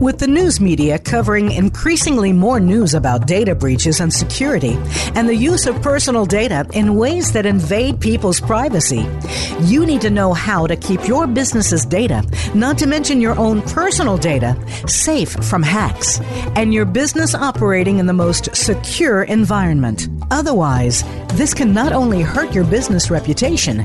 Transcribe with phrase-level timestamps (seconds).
[0.00, 4.78] With the news media covering increasingly more news about data breaches and security,
[5.14, 9.06] and the use of personal data in ways that invade people's privacy,
[9.60, 13.60] you need to know how to keep your business's data, not to mention your own
[13.60, 14.56] personal data,
[14.88, 16.18] safe from hacks,
[16.56, 20.08] and your business operating in the most secure environment.
[20.30, 21.04] Otherwise,
[21.34, 23.82] this can not only hurt your business reputation,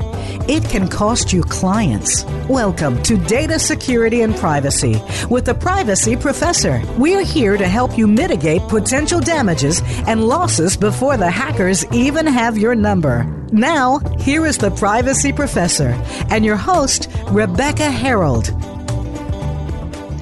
[0.48, 2.24] it can cost you clients.
[2.48, 6.80] Welcome to Data Security and Privacy with the Privacy Professor.
[6.98, 12.56] We're here to help you mitigate potential damages and losses before the hackers even have
[12.56, 13.24] your number.
[13.50, 18.48] Now, here is the Privacy Professor and your host, Rebecca Herold.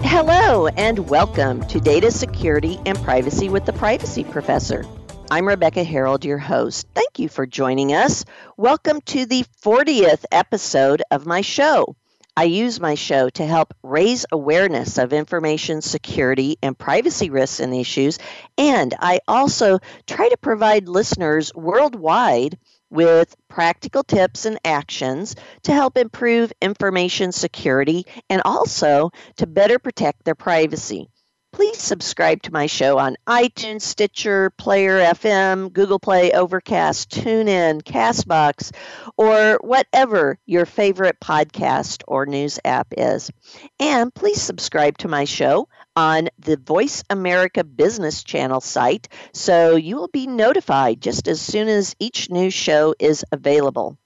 [0.03, 4.85] Hello, and welcome to Data Security and Privacy with the Privacy Professor.
[5.31, 6.87] I'm Rebecca Herold, your host.
[6.95, 8.25] Thank you for joining us.
[8.57, 11.97] Welcome to the 40th episode of my show.
[12.37, 17.73] I use my show to help raise awareness of information security and privacy risks and
[17.73, 18.19] issues,
[18.59, 22.59] and I also try to provide listeners worldwide
[22.91, 30.25] with practical tips and actions to help improve information security and also to better protect
[30.25, 31.09] their privacy
[31.55, 38.73] please subscribe to my show on iTunes, Stitcher, Player FM, Google Play, Overcast, TuneIn, Castbox,
[39.17, 43.31] or whatever your favorite podcast or news app is.
[43.79, 49.95] And please subscribe to my show on the Voice America Business Channel site so you
[49.95, 53.97] will be notified just as soon as each new show is available.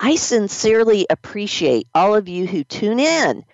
[0.00, 3.44] I sincerely appreciate all of you who tune in.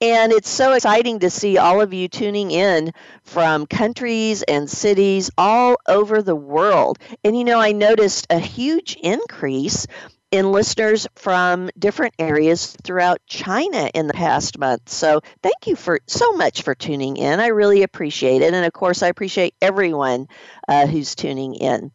[0.00, 2.92] And it's so exciting to see all of you tuning in
[3.22, 6.98] from countries and cities all over the world.
[7.24, 9.86] And you know, I noticed a huge increase
[10.30, 14.88] in listeners from different areas throughout China in the past month.
[14.88, 17.38] So thank you for so much for tuning in.
[17.38, 18.52] I really appreciate it.
[18.52, 20.26] And of course, I appreciate everyone
[20.66, 21.92] uh, who's tuning in.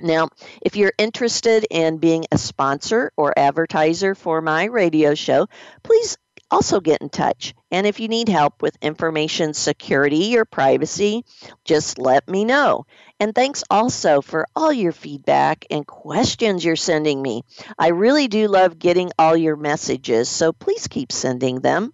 [0.00, 0.28] Now,
[0.60, 5.48] if you're interested in being a sponsor or advertiser for my radio show,
[5.82, 6.18] please
[6.50, 7.54] also get in touch.
[7.70, 11.24] And if you need help with information security or privacy,
[11.64, 12.86] just let me know.
[13.18, 17.42] And thanks also for all your feedback and questions you're sending me.
[17.78, 21.92] I really do love getting all your messages, so please keep sending them.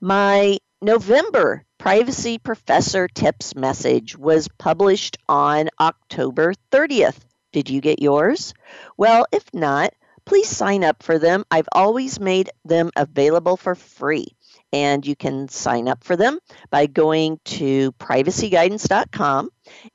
[0.00, 7.18] My November Privacy Professor Tips message was published on October 30th.
[7.52, 8.54] Did you get yours?
[8.96, 9.92] Well, if not,
[10.24, 11.44] please sign up for them.
[11.50, 14.28] I've always made them available for free.
[14.72, 16.38] And you can sign up for them
[16.70, 19.50] by going to privacyguidance.com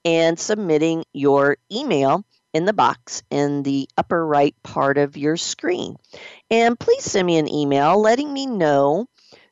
[0.05, 2.23] and submitting your email
[2.53, 5.95] in the box in the upper right part of your screen.
[6.51, 9.07] And please send me an email letting me know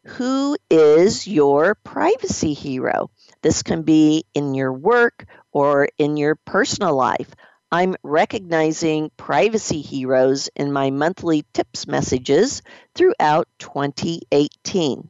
[0.07, 3.11] who is your privacy hero?
[3.41, 7.35] This can be in your work or in your personal life.
[7.71, 12.61] I'm recognizing privacy heroes in my monthly tips messages
[12.95, 15.09] throughout 2018.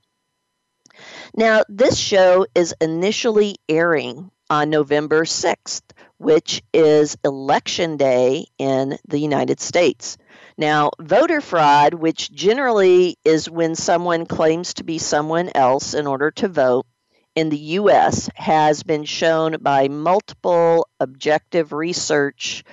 [1.36, 5.84] Now, this show is initially airing on November 6th,
[6.18, 10.18] which is Election Day in the United States.
[10.58, 16.32] Now, voter fraud, which generally is when someone claims to be someone else in order
[16.32, 16.88] to vote
[17.36, 22.64] in the US, has been shown by multiple objective research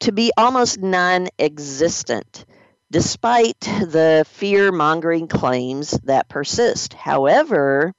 [0.00, 2.44] to be almost non existent,
[2.90, 6.92] despite the fear mongering claims that persist.
[6.92, 7.94] However,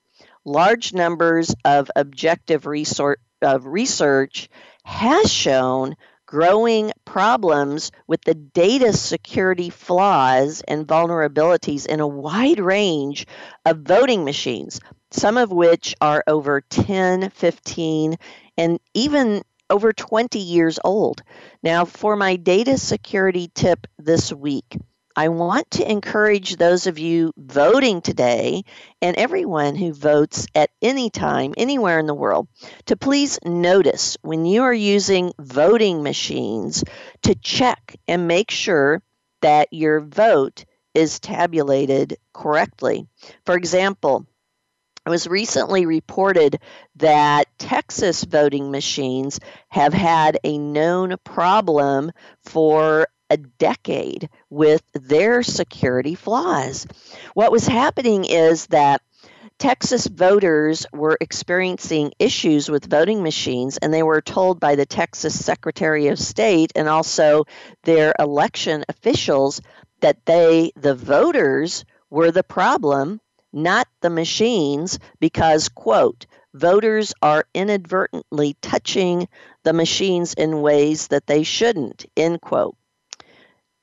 [0.45, 4.49] large numbers of objective research, of research
[4.83, 5.95] has shown
[6.27, 13.25] growing problems with the data security flaws and vulnerabilities in a wide range
[13.65, 14.79] of voting machines,
[15.09, 18.17] some of which are over 10, 15,
[18.57, 21.23] and even over 20 years old.
[21.63, 24.77] Now, for my data security tip this week,
[25.17, 28.61] I want to encourage those of you voting today
[29.01, 32.47] and everyone who votes at any time, anywhere in the world,
[32.85, 36.83] to please notice when you are using voting machines
[37.23, 39.01] to check and make sure
[39.41, 43.07] that your vote is tabulated correctly.
[43.43, 44.27] For example,
[45.03, 46.59] it was recently reported
[46.97, 49.39] that Texas voting machines
[49.69, 52.11] have had a known problem
[52.43, 56.87] for a decade with their security flaws.
[57.33, 59.01] What was happening is that
[59.59, 65.43] Texas voters were experiencing issues with voting machines, and they were told by the Texas
[65.43, 67.45] Secretary of State and also
[67.83, 69.61] their election officials
[70.01, 73.19] that they, the voters, were the problem,
[73.51, 79.27] not the machines, because, quote, voters are inadvertently touching
[79.63, 82.77] the machines in ways that they shouldn't, end quote.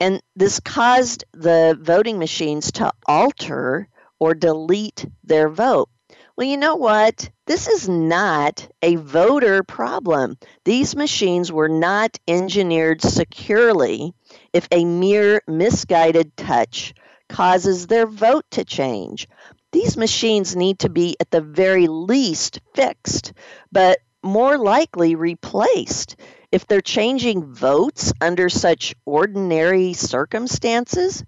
[0.00, 3.88] And this caused the voting machines to alter
[4.18, 5.88] or delete their vote.
[6.36, 7.30] Well, you know what?
[7.46, 10.36] This is not a voter problem.
[10.64, 14.12] These machines were not engineered securely
[14.52, 16.92] if a mere misguided touch
[17.28, 19.28] causes their vote to change.
[19.72, 23.32] These machines need to be, at the very least, fixed,
[23.70, 26.16] but more likely replaced.
[26.54, 31.24] If they're changing votes under such ordinary circumstances,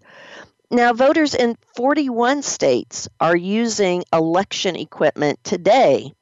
[0.70, 6.12] now, voters in 41 states are using election equipment today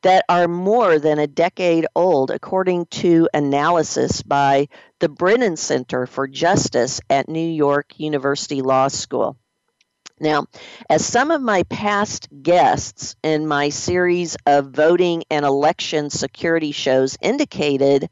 [0.00, 4.68] that are more than a decade old, according to analysis by
[4.98, 9.36] the Brennan Center for Justice at New York University Law School.
[10.20, 10.46] Now,
[10.88, 17.18] as some of my past guests in my series of voting and election security shows
[17.20, 18.08] indicated,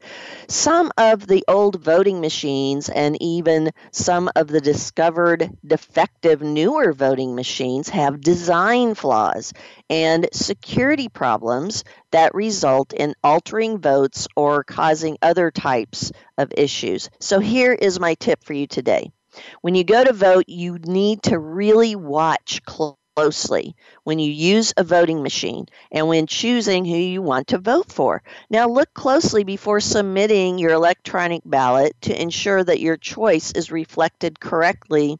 [0.48, 7.36] some of the old voting machines and even some of the discovered defective newer voting
[7.36, 9.52] machines have design flaws
[9.88, 17.10] and security problems that result in altering votes or causing other types of issues.
[17.20, 19.12] So, here is my tip for you today.
[19.60, 24.84] When you go to vote, you need to really watch closely when you use a
[24.84, 28.22] voting machine and when choosing who you want to vote for.
[28.48, 34.40] Now, look closely before submitting your electronic ballot to ensure that your choice is reflected
[34.40, 35.18] correctly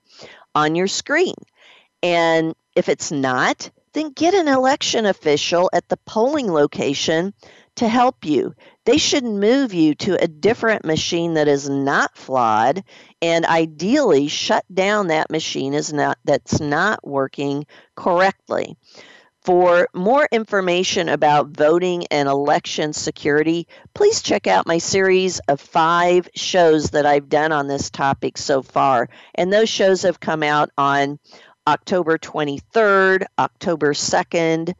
[0.55, 1.35] on your screen.
[2.03, 7.35] And if it's not, then get an election official at the polling location
[7.77, 8.55] to help you.
[8.85, 12.83] They should move you to a different machine that is not flawed
[13.21, 18.77] and ideally shut down that machine is not that's not working correctly.
[19.43, 26.29] For more information about voting and election security, please check out my series of five
[26.37, 29.09] shows that I've done on this topic so far.
[29.35, 31.19] And those shows have come out on
[31.67, 34.75] October 23rd, October 2nd,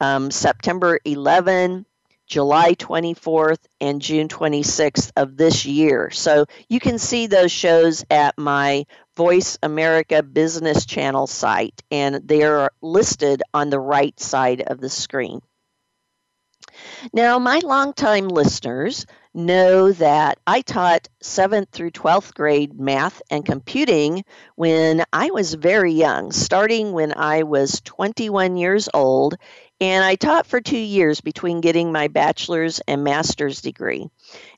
[0.00, 1.86] um, September 11,
[2.28, 6.10] July 24th and June 26th of this year.
[6.10, 8.84] So you can see those shows at my
[9.16, 14.90] Voice America Business Channel site, and they are listed on the right side of the
[14.90, 15.40] screen.
[17.12, 24.24] Now, my longtime listeners know that I taught 7th through 12th grade math and computing
[24.56, 29.36] when I was very young, starting when I was 21 years old
[29.80, 34.08] and I taught for two years between getting my bachelor's and master's degree.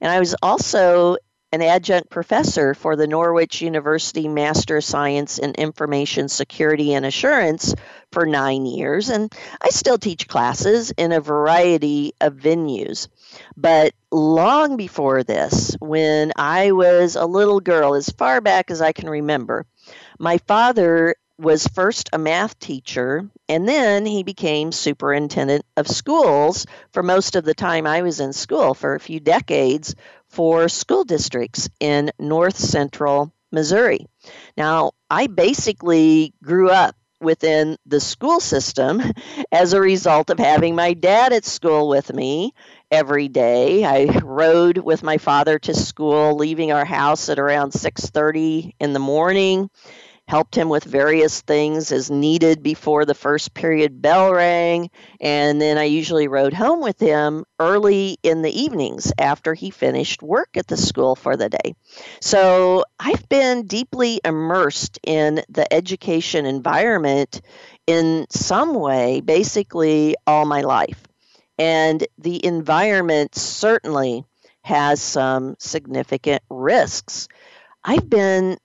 [0.01, 1.17] And I was also
[1.53, 7.75] an adjunct professor for the Norwich University Master of Science in Information Security and Assurance
[8.13, 9.09] for nine years.
[9.09, 13.09] And I still teach classes in a variety of venues.
[13.57, 18.93] But long before this, when I was a little girl, as far back as I
[18.93, 19.67] can remember,
[20.21, 27.03] my father was first a math teacher and then he became superintendent of schools for
[27.03, 29.95] most of the time I was in school for a few decades
[30.29, 34.07] for school districts in north central Missouri.
[34.57, 39.03] Now, I basically grew up within the school system
[39.53, 42.55] as a result of having my dad at school with me
[42.91, 43.85] every day.
[43.85, 48.99] I rode with my father to school, leaving our house at around 6:30 in the
[48.99, 49.71] morning
[50.31, 54.89] helped him with various things as needed before the first period bell rang.
[55.21, 60.23] And then I usually rode home with him early in the evenings after he finished
[60.23, 61.75] work at the school for the day.
[62.21, 67.41] So I've been deeply immersed in the education environment
[67.89, 71.03] in some way, basically all my life.
[71.59, 74.25] And the environment certainly
[74.63, 77.27] has some significant risks.
[77.83, 78.59] I've been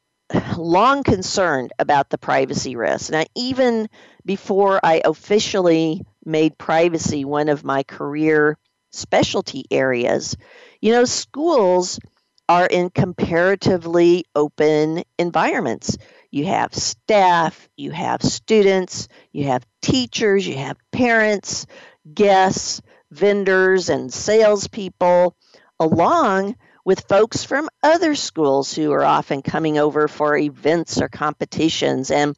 [0.57, 3.09] long concerned about the privacy risks.
[3.09, 3.89] Now, even
[4.25, 8.57] before I officially made privacy one of my career
[8.91, 10.35] specialty areas,
[10.81, 11.99] you know, schools
[12.47, 15.97] are in comparatively open environments.
[16.31, 21.65] You have staff, you have students, you have teachers, you have parents,
[22.13, 25.35] guests, vendors, and salespeople,
[25.79, 26.55] along
[26.85, 32.11] with folks from other schools who are often coming over for events or competitions.
[32.11, 32.37] And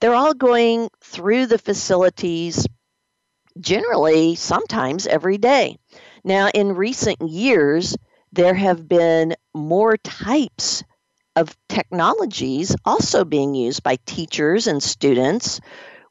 [0.00, 2.66] they're all going through the facilities
[3.60, 5.76] generally, sometimes every day.
[6.24, 7.96] Now, in recent years,
[8.32, 10.82] there have been more types
[11.36, 15.60] of technologies also being used by teachers and students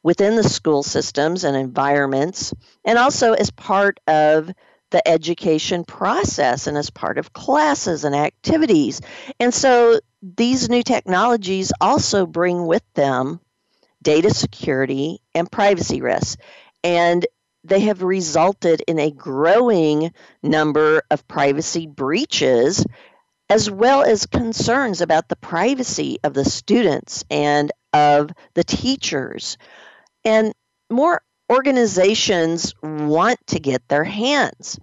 [0.02, 2.52] within the school systems and environments,
[2.84, 4.50] and also as part of
[4.94, 9.00] the education process and as part of classes and activities.
[9.40, 13.40] And so these new technologies also bring with them
[14.02, 16.36] data security and privacy risks.
[16.84, 17.26] And
[17.64, 20.12] they have resulted in a growing
[20.44, 22.86] number of privacy breaches
[23.50, 29.58] as well as concerns about the privacy of the students and of the teachers.
[30.24, 30.54] And
[30.88, 31.20] more
[31.54, 34.76] organizations want to get their hands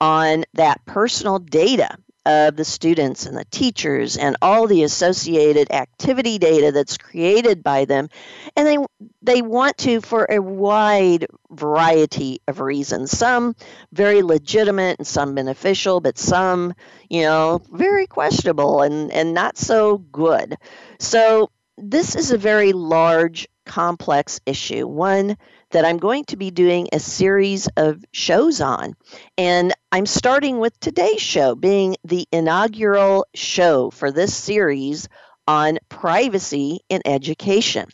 [0.00, 6.38] on that personal data of the students and the teachers and all the associated activity
[6.38, 8.08] data that's created by them.
[8.56, 8.78] And they
[9.20, 13.10] they want to for a wide variety of reasons.
[13.10, 13.56] Some
[13.92, 16.74] very legitimate and some beneficial but some
[17.10, 20.54] you know very questionable and and not so good.
[21.00, 24.86] So this is a very large complex issue.
[24.86, 25.36] One
[25.72, 28.94] that I'm going to be doing a series of shows on.
[29.36, 35.08] And I'm starting with today's show being the inaugural show for this series
[35.46, 37.88] on privacy in education.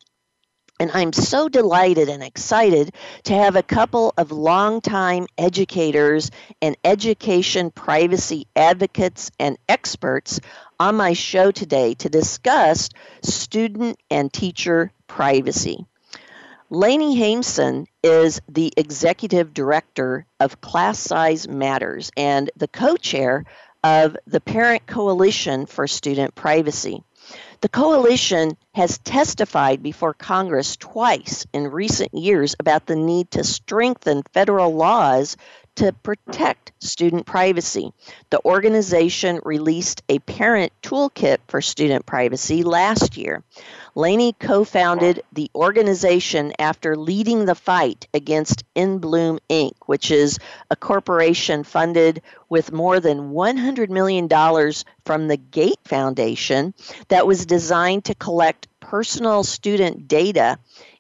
[0.81, 2.95] And I'm so delighted and excited
[3.25, 6.31] to have a couple of longtime educators
[6.63, 10.39] and education privacy advocates and experts
[10.79, 12.91] on my show today to discuss
[13.23, 15.85] student and teacher privacy.
[16.71, 23.47] Lainey Haimson is the executive director of Class Size Matters and the co chair
[23.83, 27.03] of the Parent Coalition for Student Privacy.
[27.63, 34.23] The coalition has testified before Congress twice in recent years about the need to strengthen
[34.35, 35.39] federal laws
[35.79, 37.93] to protect student privacy.
[38.31, 43.45] The organization released a parent toolkit for student privacy last year.
[43.95, 50.75] Lainey co founded the organization after leading the fight against InBloom Inc., which is a
[50.75, 54.29] corporation funded with more than $100 million
[55.05, 56.75] from the Gates Foundation
[57.07, 60.59] that was designed to collect personal student data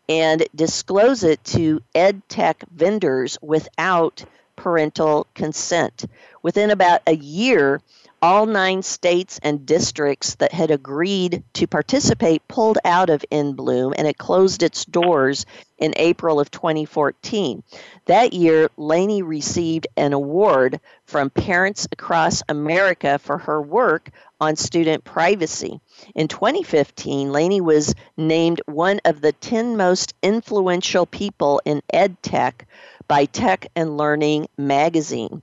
[0.08, 4.24] and disclose it to ed tech vendors without
[4.58, 6.04] parental consent.
[6.42, 7.80] Within about a year,
[8.20, 14.08] all nine states and districts that had agreed to participate pulled out of InBloom and
[14.08, 15.46] it closed its doors
[15.78, 17.62] in April of 2014.
[18.06, 24.10] That year, Lainey received an award from Parents Across America for her work
[24.40, 25.80] on student privacy.
[26.16, 32.66] In 2015, Lainey was named one of the 10 most influential people in ed tech
[33.08, 35.42] by Tech and Learning magazine.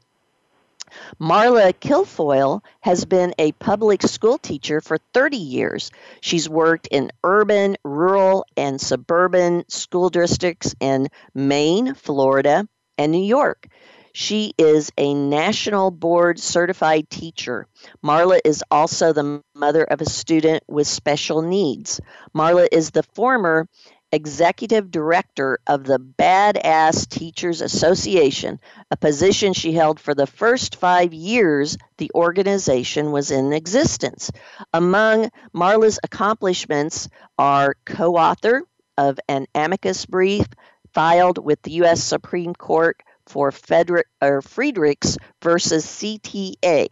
[1.19, 5.91] Marla Kilfoyle has been a public school teacher for 30 years.
[6.21, 12.67] She's worked in urban, rural, and suburban school districts in Maine, Florida,
[12.97, 13.67] and New York.
[14.13, 17.67] She is a national board certified teacher.
[18.01, 21.99] Marla is also the mother of a student with special needs.
[22.33, 23.67] Marla is the former
[24.15, 31.13] executive director of the Badass Teachers Association, a position she held for the first five
[31.13, 34.31] years the organization was in existence.
[34.73, 38.63] Among Marla's accomplishments are co author
[38.97, 40.45] of an amicus brief
[40.93, 42.01] filed with the U.S.
[42.01, 44.07] Supreme Court for Frederick,
[44.41, 46.87] Friedrichs versus CTA.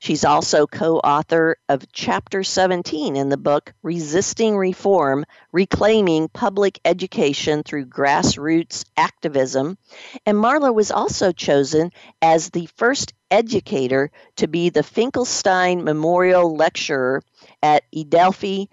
[0.00, 7.62] She's also co author of Chapter 17 in the book Resisting Reform Reclaiming Public Education
[7.62, 9.76] Through Grassroots Activism.
[10.24, 11.90] And Marla was also chosen
[12.22, 17.22] as the first educator to be the Finkelstein Memorial Lecturer
[17.62, 18.70] at Adelphi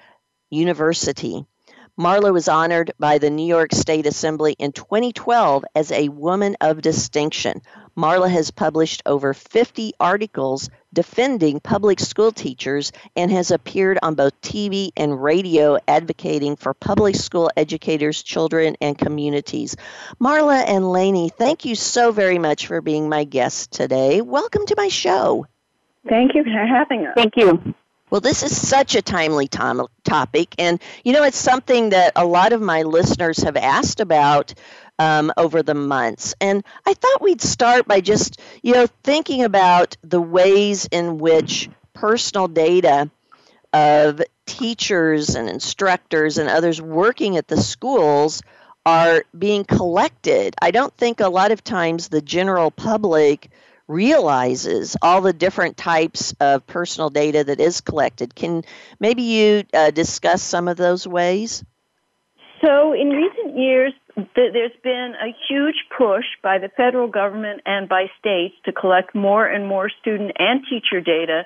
[0.50, 1.46] University.
[1.98, 6.82] Marla was honored by the New York State Assembly in 2012 as a Woman of
[6.82, 7.62] Distinction.
[7.98, 14.42] Marla has published over 50 articles defending public school teachers and has appeared on both
[14.42, 19.76] TV and radio advocating for public school educators, children, and communities.
[20.20, 24.22] Marla and Lainey, thank you so very much for being my guests today.
[24.22, 25.46] Welcome to my show.
[26.10, 27.14] Thank you for having us.
[27.16, 27.76] Thank you.
[28.10, 32.26] Well, this is such a timely tom- topic, and you know, it's something that a
[32.26, 34.54] lot of my listeners have asked about
[35.00, 36.36] um, over the months.
[36.40, 41.70] And I thought we'd start by just, you know, thinking about the ways in which
[41.94, 43.10] personal data
[43.74, 48.42] of teachers and instructors and others working at the schools
[48.86, 50.56] are being collected.
[50.62, 53.50] I don't think a lot of times the general public
[53.88, 58.36] realizes all the different types of personal data that is collected.
[58.36, 58.64] Can
[59.00, 61.64] maybe you uh, discuss some of those ways?
[62.64, 67.88] So, in recent years, th- there's been a huge push by the federal government and
[67.88, 71.46] by states to collect more and more student and teacher data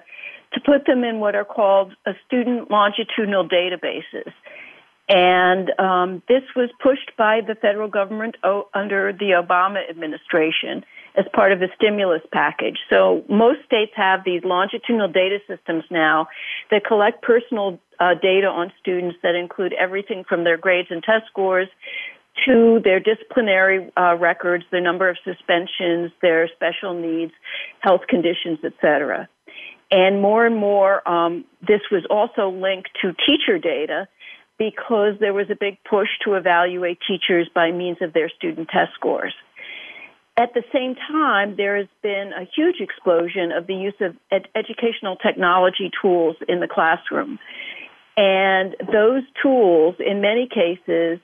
[0.54, 4.32] to put them in what are called a student longitudinal databases.
[5.10, 10.86] And um, this was pushed by the federal government o- under the Obama administration
[11.20, 12.78] as part of the stimulus package.
[12.90, 16.28] So most states have these longitudinal data systems now
[16.72, 21.26] that collect personal uh, data on students that include everything from their grades and test
[21.30, 21.68] scores
[22.46, 27.34] to their disciplinary uh, records, their number of suspensions, their special needs,
[27.82, 29.28] health conditions, etc.
[29.92, 34.08] And more and more, um, this was also linked to teacher data
[34.58, 38.92] because there was a big push to evaluate teachers by means of their student test
[38.94, 39.34] scores.
[40.40, 44.48] At the same time, there has been a huge explosion of the use of ed-
[44.56, 47.40] educational technology tools in the classroom.
[48.16, 51.20] And those tools, in many cases,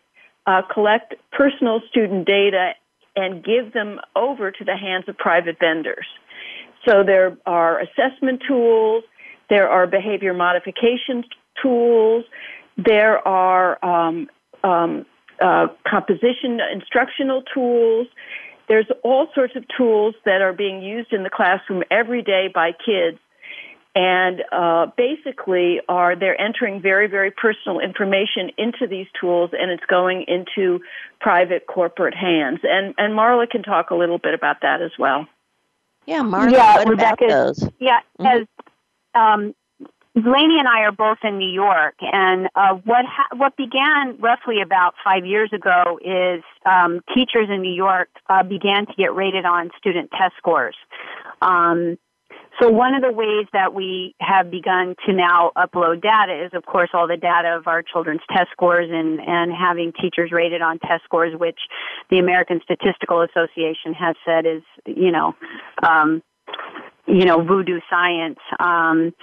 [0.46, 2.72] uh, collect personal student data
[3.16, 6.08] and give them over to the hands of private vendors.
[6.86, 9.06] So there are assessment tools,
[9.50, 11.24] there are behavior modification
[11.62, 12.26] tools,
[12.76, 14.30] there are um,
[14.66, 15.06] um,
[15.42, 18.08] uh, composition instructional tools.
[18.68, 22.72] There's all sorts of tools that are being used in the classroom every day by
[22.72, 23.20] kids.
[23.98, 29.86] And uh, basically, are they're entering very, very personal information into these tools, and it's
[29.86, 30.82] going into
[31.22, 32.60] private corporate hands.
[32.64, 35.28] And and Marla can talk a little bit about that as well.
[36.06, 36.52] Yeah, Marla.
[36.52, 37.26] Yeah, what Rebecca.
[37.26, 37.70] about those?
[37.80, 38.42] Yeah, Mhm.
[38.42, 38.48] as
[39.16, 39.56] um,
[40.16, 44.62] Laney and I are both in New York, and uh, what ha- what began roughly
[44.62, 49.44] about five years ago is um, teachers in New York uh, began to get rated
[49.44, 50.76] on student test scores.
[51.42, 51.98] Um,
[52.62, 56.66] so one of the ways that we have begun to now upload data is, of
[56.66, 60.80] course, all the data of our children's test scores and, and having teachers rated on
[60.80, 61.60] test scores, which
[62.10, 65.36] the American Statistical Association has said is, you know,
[65.84, 66.24] um,
[67.08, 68.40] you know, voodoo science.
[68.60, 69.14] Um,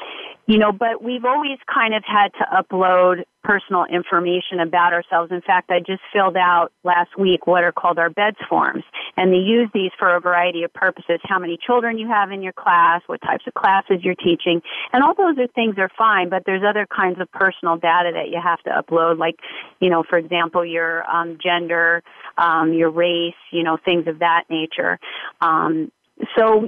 [0.47, 5.33] you know, but we've always kind of had to upload personal information about ourselves.
[5.33, 8.85] In fact, I just filled out last week what are called our BEDS forms,
[9.17, 11.21] and they use these for a variety of purposes.
[11.25, 15.03] How many children you have in your class, what types of classes you're teaching, and
[15.03, 18.41] all those are things are fine, but there's other kinds of personal data that you
[18.43, 19.37] have to upload, like,
[19.81, 22.03] you know, for example, your um, gender,
[22.39, 24.99] um, your race, you know, things of that nature.
[25.41, 25.91] Um,
[26.37, 26.67] so,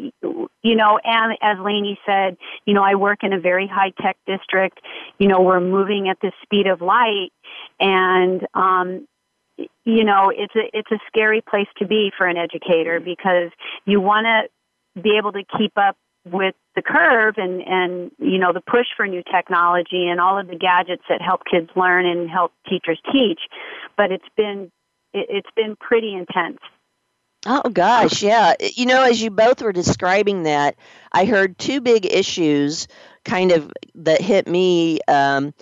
[0.62, 4.16] you know, and as Laney said, you know, I work in a very high tech
[4.26, 4.80] district.
[5.18, 7.30] You know, we're moving at the speed of light,
[7.78, 9.06] and um,
[9.56, 13.50] you know, it's a it's a scary place to be for an educator because
[13.84, 15.96] you want to be able to keep up
[16.30, 20.48] with the curve and and you know the push for new technology and all of
[20.48, 23.40] the gadgets that help kids learn and help teachers teach,
[23.96, 24.70] but it's been
[25.12, 26.58] it, it's been pretty intense.
[27.46, 28.54] Oh gosh, yeah.
[28.74, 30.76] You know, as you both were describing that,
[31.12, 32.88] I heard two big issues
[33.24, 35.52] kind of that hit me, um,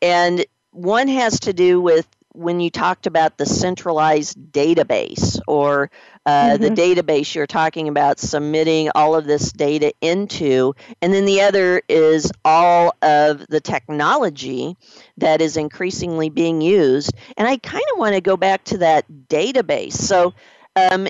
[0.00, 5.90] and one has to do with when you talked about the centralized database or
[6.24, 11.42] uh, the database you're talking about submitting all of this data into, and then the
[11.42, 14.76] other is all of the technology
[15.18, 17.12] that is increasingly being used.
[17.36, 19.94] And I kind of want to go back to that database.
[19.94, 20.32] So
[20.76, 21.08] um,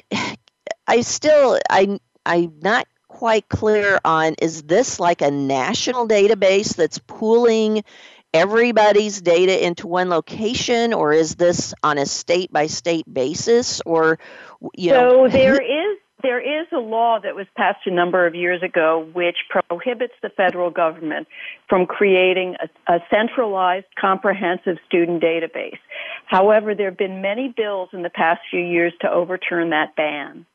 [0.86, 6.98] I still I I'm not quite clear on is this like a national database that's
[6.98, 7.84] pooling
[8.34, 14.18] everybody's data into one location or is this on a state by state basis or
[14.74, 18.34] you so know there is there is a law that was passed a number of
[18.34, 19.36] years ago which
[19.68, 21.26] prohibits the federal government
[21.68, 25.78] from creating a, a centralized comprehensive student database.
[26.26, 30.46] However, there have been many bills in the past few years to overturn that ban.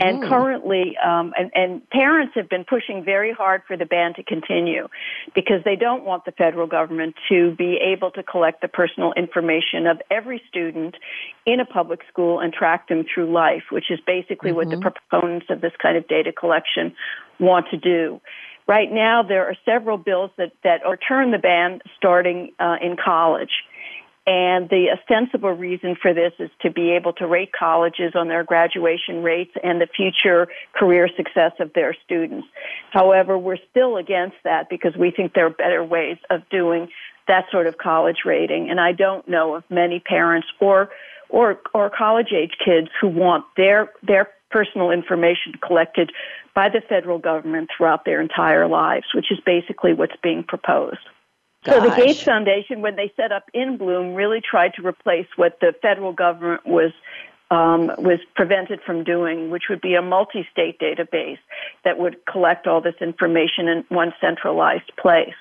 [0.00, 0.28] And Mm.
[0.28, 4.88] currently, um, and, and parents have been pushing very hard for the ban to continue
[5.34, 9.86] because they don't want the federal government to be able to collect the personal information
[9.86, 10.96] of every student
[11.44, 14.80] in a public school and track them through life, which is basically what the Mhm.
[14.80, 16.94] proponents of this kind of data collection
[17.38, 18.20] want to do.
[18.66, 23.64] Right now, there are several bills that, that overturn the ban starting uh, in college.
[24.26, 28.44] And the ostensible reason for this is to be able to rate colleges on their
[28.44, 32.46] graduation rates and the future career success of their students.
[32.90, 36.88] However, we're still against that because we think there are better ways of doing
[37.28, 38.68] that sort of college rating.
[38.70, 40.90] And I don't know of many parents or
[41.30, 46.12] or or college age kids who want their their personal information collected
[46.54, 50.98] by the federal government throughout their entire lives, which is basically what's being proposed.
[51.64, 51.74] Gosh.
[51.74, 55.74] So the Gates Foundation, when they set up InBloom, really tried to replace what the
[55.82, 56.92] federal government was
[57.50, 61.38] um, was prevented from doing, which would be a multi-state database
[61.84, 65.34] that would collect all this information in one centralized place.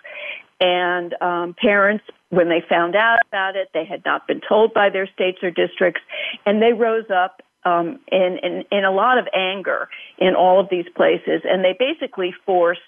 [0.59, 4.89] And um, parents, when they found out about it, they had not been told by
[4.89, 6.01] their states or districts,
[6.45, 10.67] and they rose up um, in, in, in a lot of anger in all of
[10.69, 12.81] these places, and they basically forced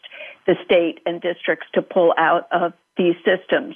[0.48, 3.76] the state and districts to pull out of these systems.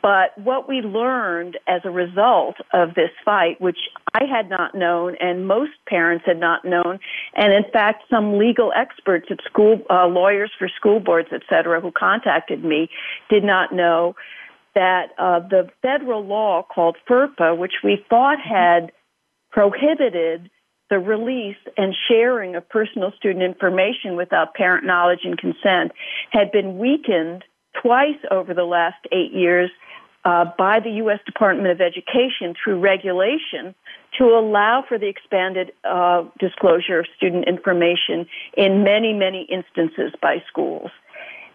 [0.00, 3.78] But what we learned as a result of this fight, which
[4.14, 7.00] I had not known and most parents had not known,
[7.34, 11.80] and in fact, some legal experts at school, uh, lawyers for school boards, et cetera,
[11.80, 12.90] who contacted me
[13.28, 14.14] did not know
[14.74, 18.92] that uh, the federal law called FERPA, which we thought had
[19.52, 20.50] prohibited
[20.90, 25.92] the release and sharing of personal student information without parent knowledge and consent,
[26.30, 27.44] had been weakened
[27.80, 29.70] twice over the last eight years
[30.24, 31.18] uh, by the U.S.
[31.26, 33.74] Department of Education through regulation
[34.18, 40.42] to allow for the expanded uh, disclosure of student information in many, many instances by
[40.48, 40.90] schools.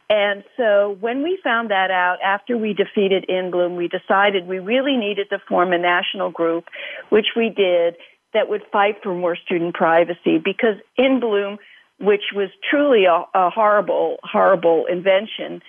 [0.09, 4.95] And so when we found that out after we defeated InBloom, we decided we really
[4.95, 6.65] needed to form a national group,
[7.09, 7.95] which we did,
[8.33, 11.57] that would fight for more student privacy because InBloom,
[11.99, 15.61] which was truly a, a horrible, horrible invention,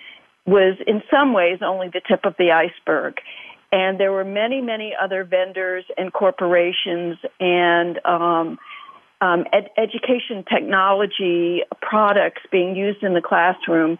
[0.45, 3.15] was in some ways only the tip of the iceberg.
[3.71, 8.57] And there were many, many other vendors and corporations and um,
[9.21, 13.97] um, ed- education technology products being used in the classroom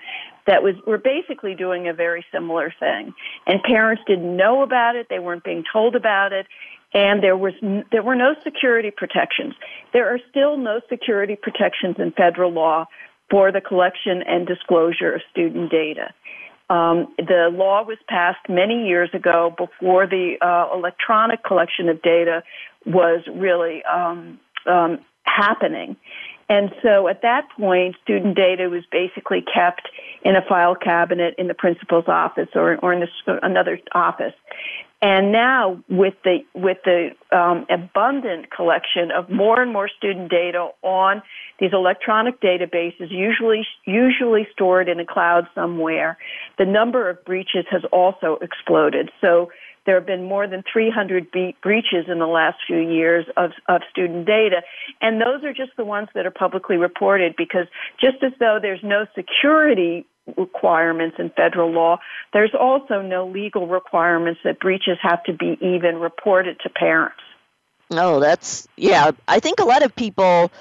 [0.48, 3.14] that was were basically doing a very similar thing.
[3.46, 6.48] And parents didn't know about it; they weren't being told about it,
[6.94, 7.54] and there was
[7.92, 9.54] there were no security protections.
[9.94, 12.86] There are still no security protections in federal law
[13.30, 16.14] for the collection and disclosure of student data.
[16.70, 22.44] Um, the law was passed many years ago before the uh, electronic collection of data
[22.86, 25.96] was really um, um, happening.
[26.50, 29.88] And so at that point, student data was basically kept
[30.24, 34.34] in a file cabinet in the principal's office or, or in the, another office.
[35.02, 40.72] And now, with the with the um, abundant collection of more and more student data
[40.82, 41.22] on
[41.58, 46.18] these electronic databases, usually usually stored in a cloud somewhere,
[46.58, 49.10] the number of breaches has also exploded.
[49.22, 49.52] So
[49.90, 53.82] there have been more than 300 be- breaches in the last few years of, of
[53.90, 54.62] student data.
[55.02, 57.66] And those are just the ones that are publicly reported because
[58.00, 60.06] just as though there's no security
[60.38, 61.98] requirements in federal law,
[62.34, 67.18] there's also no legal requirements that breaches have to be even reported to parents.
[67.90, 69.10] Oh, that's, yeah.
[69.28, 70.52] I think a lot of people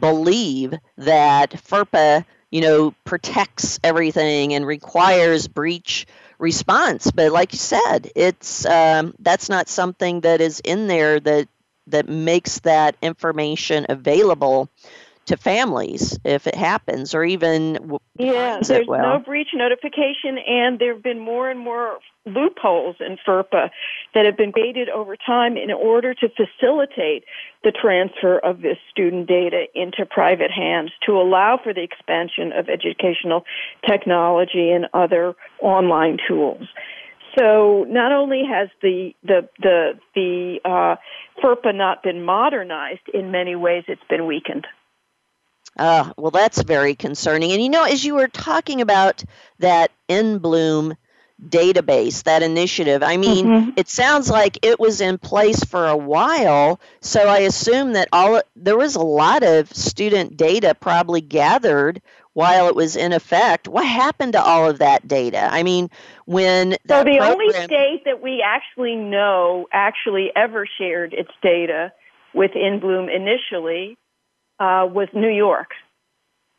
[0.00, 6.04] believe that FERPA, you know, protects everything and requires breach
[6.42, 7.10] response.
[7.10, 11.48] But like you said, it's um, that's not something that is in there that
[11.88, 14.68] that makes that information available
[15.26, 19.02] to families if it happens or even yeah there's well.
[19.02, 23.70] no breach notification and there have been more and more loopholes in FERPA
[24.14, 27.24] that have been created over time in order to facilitate
[27.64, 32.68] the transfer of this student data into private hands to allow for the expansion of
[32.68, 33.44] educational
[33.88, 36.68] technology and other online tools.
[37.38, 40.96] So not only has the the the the uh,
[41.42, 44.66] FERPA not been modernized in many ways, it's been weakened.
[45.76, 47.52] Uh, well, that's very concerning.
[47.52, 49.24] And you know, as you were talking about
[49.58, 50.96] that InBloom
[51.48, 53.02] database, that initiative.
[53.02, 53.70] I mean, mm-hmm.
[53.76, 58.40] it sounds like it was in place for a while, so I assume that all
[58.54, 62.00] there was a lot of student data probably gathered
[62.34, 63.68] while it was in effect.
[63.68, 65.48] What happened to all of that data?
[65.50, 65.90] I mean,
[66.24, 67.32] when So the program...
[67.32, 71.92] only state that we actually know actually ever shared its data
[72.34, 73.98] with InBloom initially
[74.62, 75.70] uh, was New York.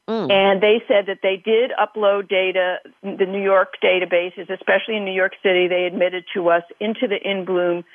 [0.09, 0.29] Mm.
[0.29, 5.13] And they said that they did upload data, the New York databases, especially in New
[5.13, 7.85] York City, they admitted to us into the InBloom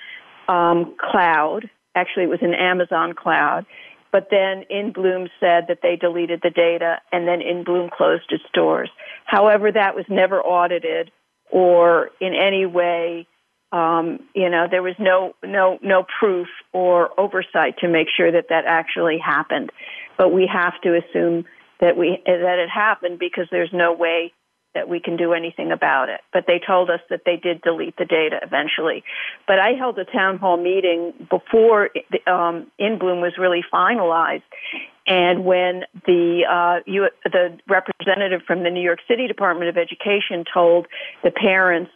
[0.48, 1.68] um, cloud.
[1.94, 3.66] Actually, it was an Amazon cloud.
[4.10, 8.88] But then InBloom said that they deleted the data and then InBloom closed its doors.
[9.26, 11.10] However, that was never audited
[11.50, 13.26] or in any way,
[13.70, 18.46] um, you know, there was no, no, no proof or oversight to make sure that
[18.48, 19.70] that actually happened.
[20.18, 21.46] But we have to assume
[21.80, 24.32] that we that it happened because there's no way
[24.74, 26.20] that we can do anything about it.
[26.32, 29.02] But they told us that they did delete the data eventually.
[29.46, 31.90] But I held a town hall meeting before
[32.26, 34.42] um, InBloom was really finalized,
[35.06, 40.44] And when the uh, you, the representative from the New York City Department of Education
[40.52, 40.86] told
[41.24, 41.90] the parents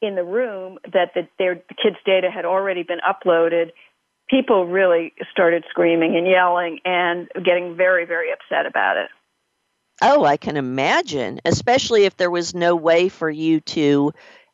[0.00, 3.70] in the room that the, their kids' data had already been uploaded,
[4.32, 9.10] people really started screaming and yelling and getting very, very upset about it.
[10.00, 14.12] Oh, I can imagine, especially if there was no way for you to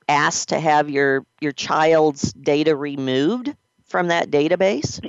[0.08, 5.00] ask to have your your child's data removed from that database.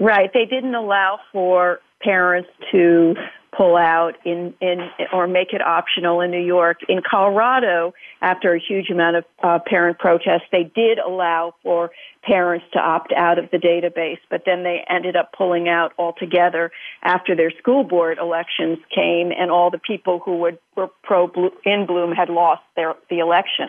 [0.00, 0.30] Right.
[0.34, 3.14] They didn't allow for parents to
[3.56, 6.78] pull out in, in or make it optional in New York.
[6.88, 11.90] In Colorado, after a huge amount of uh, parent protests, they did allow for
[12.22, 16.70] parents to opt out of the database, but then they ended up pulling out altogether
[17.02, 22.14] after their school board elections came and all the people who were, were pro InBloom
[22.14, 23.68] had lost their the election.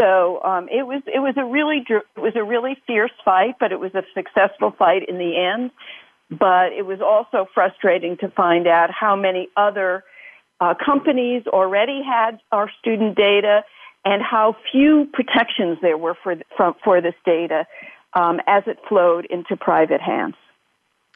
[0.00, 3.70] So um, it was it was a really it was a really fierce fight, but
[3.70, 5.70] it was a successful fight in the end.
[6.38, 10.04] But it was also frustrating to find out how many other
[10.60, 13.64] uh, companies already had our student data
[14.04, 17.66] and how few protections there were for for, for this data
[18.14, 20.34] um, as it flowed into private hands.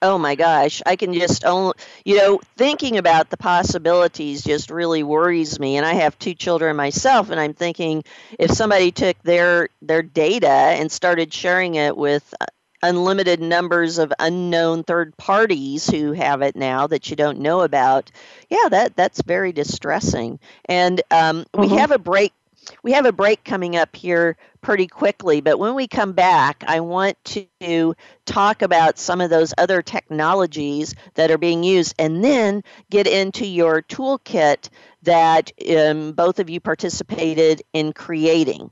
[0.01, 1.73] Oh my gosh, I can just only,
[2.05, 5.77] you know, thinking about the possibilities just really worries me.
[5.77, 8.05] And I have two children myself, and I'm thinking
[8.39, 12.47] if somebody took their their data and started sharing it with uh,
[12.83, 18.11] unlimited numbers of unknown third parties who have it now that you don't know about,
[18.49, 20.39] yeah, that that's very distressing.
[20.67, 21.61] And um, mm-hmm.
[21.61, 22.33] we have a break
[22.83, 26.81] we have a break coming up here pretty quickly, but when we come back, I
[26.81, 27.95] want to
[28.27, 33.47] talk about some of those other technologies that are being used and then get into
[33.47, 34.69] your toolkit
[35.03, 38.71] that um, both of you participated in creating.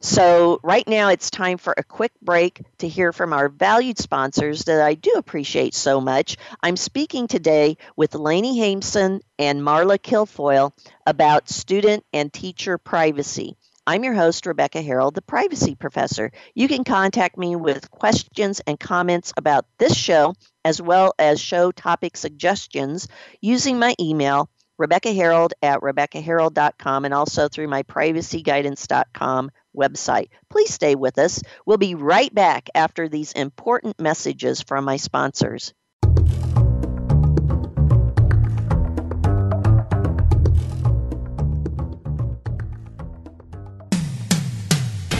[0.00, 4.64] So, right now it's time for a quick break to hear from our valued sponsors
[4.64, 6.36] that I do appreciate so much.
[6.62, 10.72] I'm speaking today with Lainey Haimson and Marla Kilfoyle
[11.04, 13.56] about student and teacher privacy.
[13.88, 16.30] I'm your host, Rebecca Herold, the privacy professor.
[16.54, 20.34] You can contact me with questions and comments about this show,
[20.64, 23.08] as well as show topic suggestions,
[23.40, 30.28] using my email, Rebecca Herold at RebeccaHerold.com, and also through my privacyguidance.com website.
[30.48, 31.42] Please stay with us.
[31.66, 35.74] We'll be right back after these important messages from my sponsors.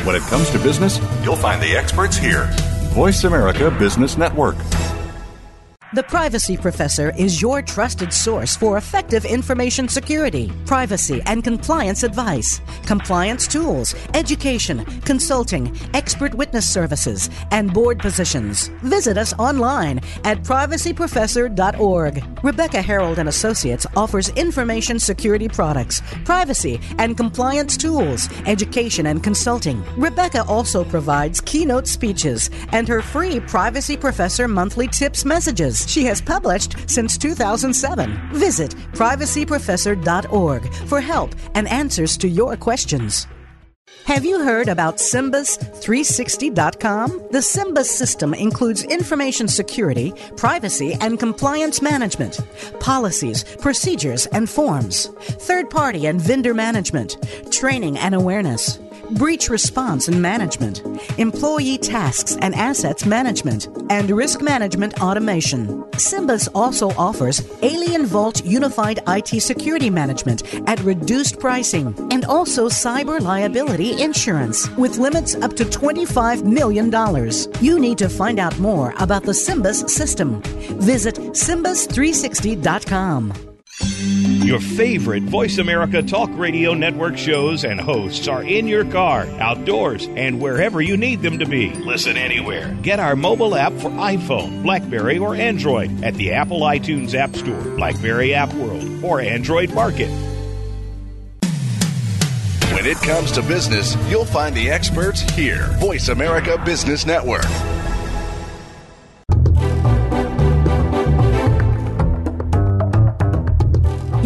[0.04, 2.48] When it comes to business, you'll find the experts here.
[2.94, 4.56] Voice America Business Network.
[5.94, 12.60] The Privacy Professor is your trusted source for effective information security, privacy, and compliance advice,
[12.84, 18.68] compliance tools, education, consulting, expert witness services, and board positions.
[18.82, 22.44] Visit us online at privacyprofessor.org.
[22.44, 29.82] Rebecca Herold and Associates offers information security products, privacy and compliance tools, education and consulting.
[29.96, 36.22] Rebecca also provides keynote speeches and her free Privacy Professor monthly tips messages she has
[36.22, 38.30] published since 2007.
[38.32, 43.26] Visit privacyprofessor.org for help and answers to your questions.
[44.04, 47.28] Have you heard about SIMBUS360.com?
[47.30, 52.38] The SIMBUS system includes information security, privacy, and compliance management,
[52.80, 57.16] policies, procedures, and forms, third party and vendor management,
[57.50, 58.78] training and awareness
[59.12, 60.82] breach response and management,
[61.18, 65.82] employee tasks and assets management, and risk management automation.
[65.92, 74.02] SIMBUS also offers AlienVault Unified IT Security Management at reduced pricing and also cyber liability
[74.02, 76.92] insurance with limits up to $25 million.
[77.60, 80.42] You need to find out more about the SIMBUS system.
[80.80, 83.47] Visit SIMBUS360.com.
[84.44, 90.06] Your favorite Voice America Talk Radio Network shows and hosts are in your car, outdoors,
[90.16, 91.70] and wherever you need them to be.
[91.74, 92.74] Listen anywhere.
[92.80, 97.60] Get our mobile app for iPhone, Blackberry, or Android at the Apple iTunes App Store,
[97.76, 100.08] Blackberry App World, or Android Market.
[102.72, 105.66] When it comes to business, you'll find the experts here.
[105.78, 107.44] Voice America Business Network.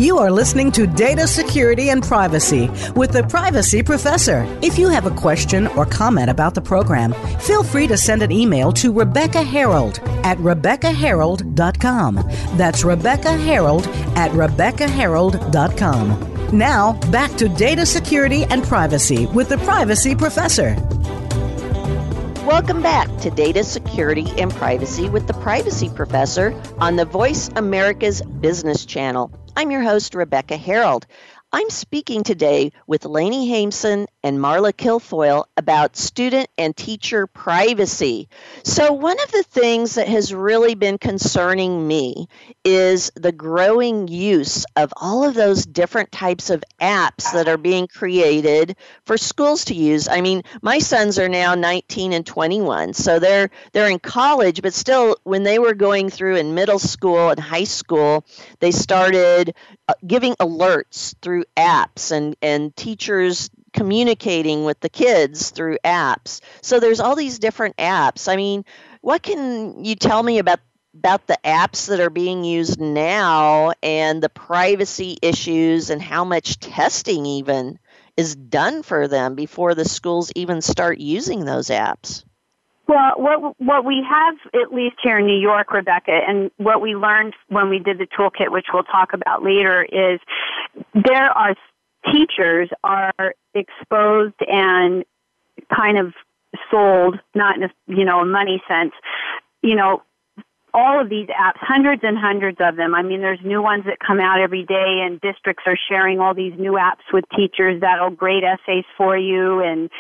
[0.03, 4.45] You are listening to Data Security and Privacy with the Privacy Professor.
[4.61, 8.33] If you have a question or comment about the program, feel free to send an
[8.33, 12.17] email to Rebecca Herold at RebeccaHerold.com.
[12.57, 13.87] That's Rebecca Herold
[14.17, 16.59] at RebeccaHerold.com.
[16.59, 20.75] Now, back to Data Security and Privacy with the Privacy Professor.
[22.47, 28.21] Welcome back to Data Security and Privacy with the Privacy Professor on the Voice America's
[28.21, 29.31] Business Channel.
[29.57, 31.05] I'm your host, Rebecca Herold.
[31.53, 38.29] I'm speaking today with Lainey Haimson and Marla Kilfoyle about student and teacher privacy.
[38.63, 42.29] So, one of the things that has really been concerning me
[42.65, 47.89] is the growing use of all of those different types of apps that are being
[47.89, 50.09] created for schools to use.
[50.09, 54.75] I mean, my sons are now 19 and 21, so they're they're in college, but
[54.75, 58.25] still when they were going through in middle school and high school,
[58.61, 59.55] they started
[59.89, 66.41] uh, giving alerts through apps and and teachers communicating with the kids through apps.
[66.61, 68.31] So there's all these different apps.
[68.31, 68.65] I mean,
[69.01, 70.61] what can you tell me about
[70.95, 76.61] about the apps that are being used now and the privacy issues and how much
[76.61, 77.79] testing even
[78.17, 82.25] is done for them before the schools even start using those apps?
[82.89, 86.95] Well, what what we have at least here in New York, Rebecca, and what we
[86.95, 90.21] learned when we did the toolkit, which we'll talk about later, is
[90.93, 91.55] there are
[92.11, 95.05] teachers are exposed and
[95.75, 96.15] kind of
[96.71, 98.93] sold, not in a you know a money sense,
[99.63, 100.03] you know.
[100.75, 102.95] All of these apps, hundreds and hundreds of them.
[102.95, 106.33] I mean, there's new ones that come out every day, and districts are sharing all
[106.33, 109.91] these new apps with teachers that'll grade essays for you and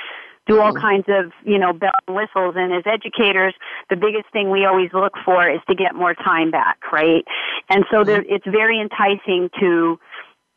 [0.46, 0.80] do all mm-hmm.
[0.80, 2.54] kinds of, you know, and whistles.
[2.56, 3.54] And as educators,
[3.90, 7.24] the biggest thing we always look for is to get more time back, right?
[7.68, 8.34] And so there, mm-hmm.
[8.34, 9.98] it's very enticing to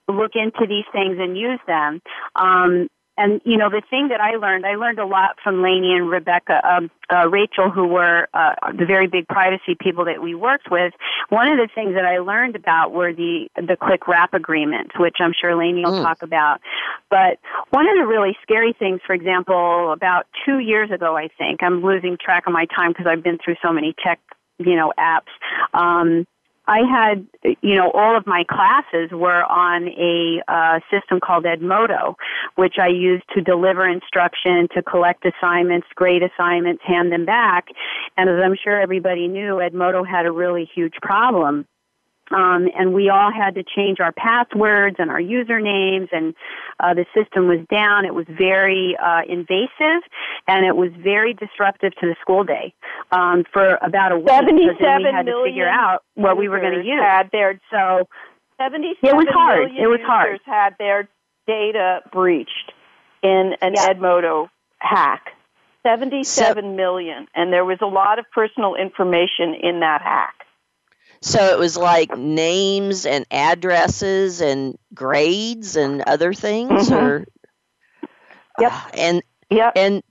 [0.08, 2.02] look into these things and use them.
[2.36, 2.88] Um,
[3.18, 6.10] and you know the thing that I learned, I learned a lot from Lainey and
[6.10, 10.70] Rebecca, um, uh, Rachel, who were uh, the very big privacy people that we worked
[10.70, 10.94] with.
[11.30, 15.16] One of the things that I learned about were the the click wrap agreements, which
[15.20, 16.04] I'm sure Lainey will mm.
[16.04, 16.60] talk about.
[17.10, 17.40] But
[17.70, 21.82] one of the really scary things, for example, about two years ago, I think I'm
[21.82, 24.20] losing track of my time because I've been through so many tech,
[24.58, 25.32] you know, apps.
[25.74, 26.28] Um,
[26.68, 27.28] I had,
[27.62, 32.16] you know, all of my classes were on a uh, system called Edmodo,
[32.56, 37.68] which I used to deliver instruction, to collect assignments, grade assignments, hand them back.
[38.18, 41.68] And as I'm sure everybody knew, Edmodo had a really huge problem
[42.32, 46.34] um, and we all had to change our passwords and our usernames, and
[46.80, 48.06] uh, the system was down.
[48.06, 50.02] It was very uh, invasive,
[50.48, 52.74] and it was very disruptive to the school day
[53.12, 54.30] um, for about a week.
[54.30, 57.00] Seventy-seven we had to figure out what we were going to use.
[57.00, 58.08] Had their so
[58.58, 59.72] seventy-seven it was hard.
[59.72, 60.40] It was hard.
[60.46, 61.08] Had their
[61.46, 62.74] data breached
[63.22, 63.94] in an yeah.
[63.94, 65.32] Edmodo hack.
[65.84, 70.45] Seventy-seven so, million, and there was a lot of personal information in that hack.
[71.22, 76.94] So it was like names and addresses and grades and other things, mm-hmm.
[76.94, 77.26] or
[78.60, 80.04] yep, and yep, and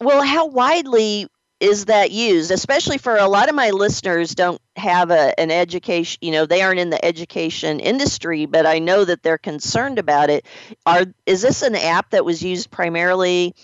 [0.00, 1.28] well, how widely
[1.60, 2.50] is that used?
[2.50, 6.18] Especially for a lot of my listeners, don't have a, an education.
[6.20, 10.30] You know, they aren't in the education industry, but I know that they're concerned about
[10.30, 10.46] it.
[10.86, 13.54] Are is this an app that was used primarily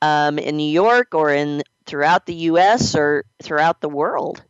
[0.00, 2.94] um, in New York or in throughout the U.S.
[2.94, 4.42] or throughout the world?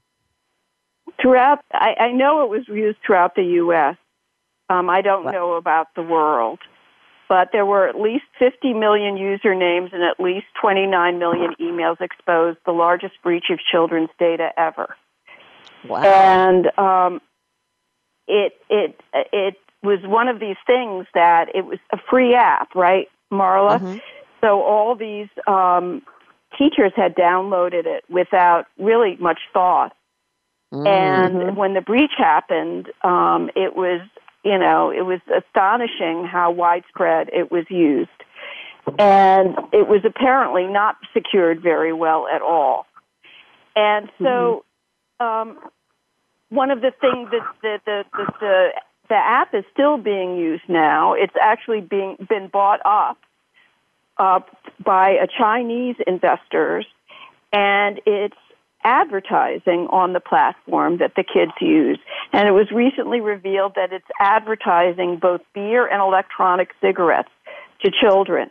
[1.20, 3.96] Throughout, I, I know it was used throughout the U.S.
[4.68, 6.61] Um, I don't know about the world,
[7.28, 12.59] but there were at least 50 million usernames and at least 29 million emails exposed,
[12.64, 14.96] the largest breach of children's data ever.
[15.87, 16.02] Wow.
[16.02, 17.20] And um,
[18.28, 23.09] it it it was one of these things that it was a free app, right,
[23.33, 23.78] Marla?
[23.78, 23.98] Mm-hmm.
[24.40, 26.02] So all these um,
[26.59, 29.92] teachers had downloaded it without really much thought
[30.72, 30.87] Mm-hmm.
[30.87, 34.00] And when the breach happened, um, it was,
[34.44, 38.09] you know, it was astonishing how widespread it was used.
[38.98, 42.87] And it was apparently not secured very well at all.
[43.76, 44.64] And so,
[45.20, 45.50] mm-hmm.
[45.50, 45.59] um,
[46.48, 48.68] one of the things that the, the, the, the,
[49.09, 53.18] the app is still being used now, it's actually being been bought up
[54.18, 54.40] uh,
[54.85, 56.87] by a Chinese investors,
[57.52, 58.37] and it's
[58.84, 61.98] advertising on the platform that the kids use.
[62.32, 67.30] And it was recently revealed that it's advertising both beer and electronic cigarettes
[67.82, 68.50] to children.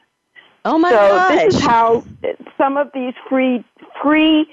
[0.66, 1.30] Oh my so gosh.
[1.32, 2.04] this is how
[2.58, 3.64] some of these free
[4.04, 4.48] free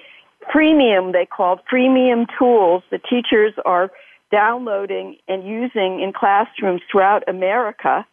[0.49, 3.91] premium they called premium tools the teachers are
[4.31, 8.07] downloading and using in classrooms throughout America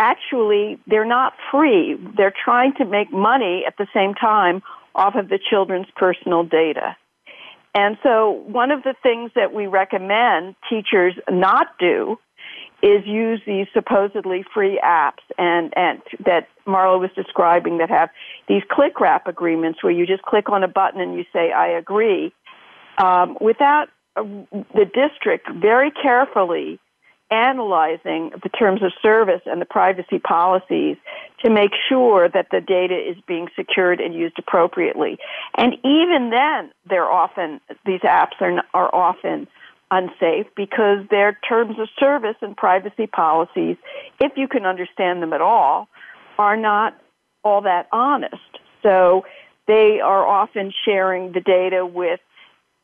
[0.00, 1.96] actually they're not free.
[2.16, 4.62] They're trying to make money at the same time
[4.94, 6.96] off of the children's personal data.
[7.74, 12.18] And so one of the things that we recommend teachers not do
[12.82, 18.08] is use these supposedly free apps and, and that Marla was describing that have
[18.48, 21.68] these click wrap agreements where you just click on a button and you say, I
[21.68, 22.32] agree,
[22.98, 24.22] um, without uh,
[24.52, 26.80] the district very carefully
[27.30, 30.96] analyzing the terms of service and the privacy policies
[31.44, 35.18] to make sure that the data is being secured and used appropriately.
[35.56, 39.46] And even then, they're often, these apps are, are often
[39.90, 43.76] unsafe because their terms of service and privacy policies,
[44.20, 45.88] if you can understand them at all,
[46.38, 46.96] are not
[47.44, 48.34] all that honest.
[48.82, 49.24] So
[49.66, 52.20] they are often sharing the data with,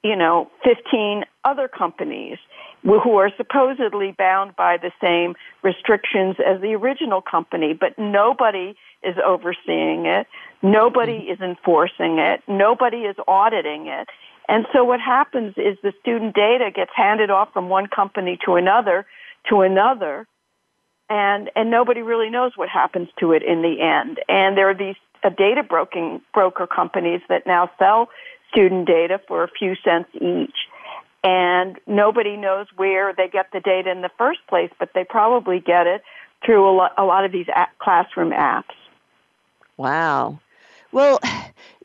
[0.03, 2.39] you know, 15 other companies
[2.87, 9.17] who are supposedly bound by the same restrictions as the original company, but nobody is
[9.25, 10.27] overseeing it.
[10.63, 12.43] Nobody is enforcing it.
[12.47, 14.09] Nobody is auditing it.
[14.49, 18.55] And so what happens is the student data gets handed off from one company to
[18.55, 19.07] another
[19.49, 20.27] to another
[21.09, 24.19] and and nobody really knows what happens to it in the end.
[24.29, 28.09] And there are these uh, data broking broker companies that now sell
[28.51, 30.57] student data for a few cents each.
[31.27, 35.59] And nobody knows where they get the data in the first place, but they probably
[35.59, 36.05] get it
[36.45, 37.49] through a lot, a lot of these
[37.81, 38.77] classroom apps.
[39.77, 40.39] Wow.
[40.93, 41.19] Well,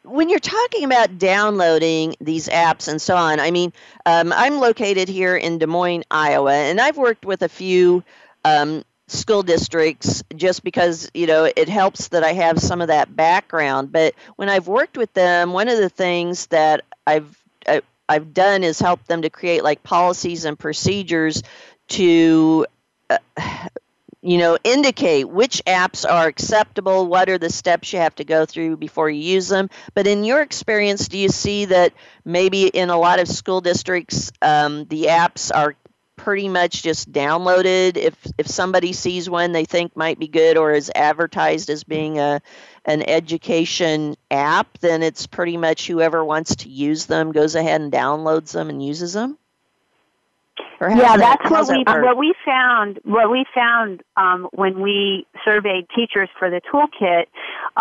[0.04, 3.74] when you're talking about downloading these apps and so on, I mean,
[4.06, 8.04] um, I'm located here in Des Moines, Iowa, and I've worked with a few
[8.46, 13.16] um, school districts just because you know it helps that I have some of that
[13.16, 13.92] background.
[13.92, 17.82] But when I've worked with them, one of the things that I've I,
[18.14, 21.44] have i have done is help them to create like policies and procedures
[21.88, 22.66] to
[23.10, 23.18] uh,
[24.22, 28.46] you know, indicate which apps are acceptable, what are the steps you have to go
[28.46, 29.70] through before you use them.
[29.96, 31.94] But in your experience, do you see that
[32.24, 35.76] maybe in a lot of school districts, um, the apps are
[36.18, 40.72] pretty much just downloaded if if somebody sees one they think might be good or
[40.72, 42.40] is advertised as being a
[42.86, 47.92] an education app then it's pretty much whoever wants to use them goes ahead and
[47.92, 49.38] downloads them and uses them
[50.82, 53.00] yeah, that's what we what we found.
[53.04, 57.26] What we found um, when we surveyed teachers for the toolkit,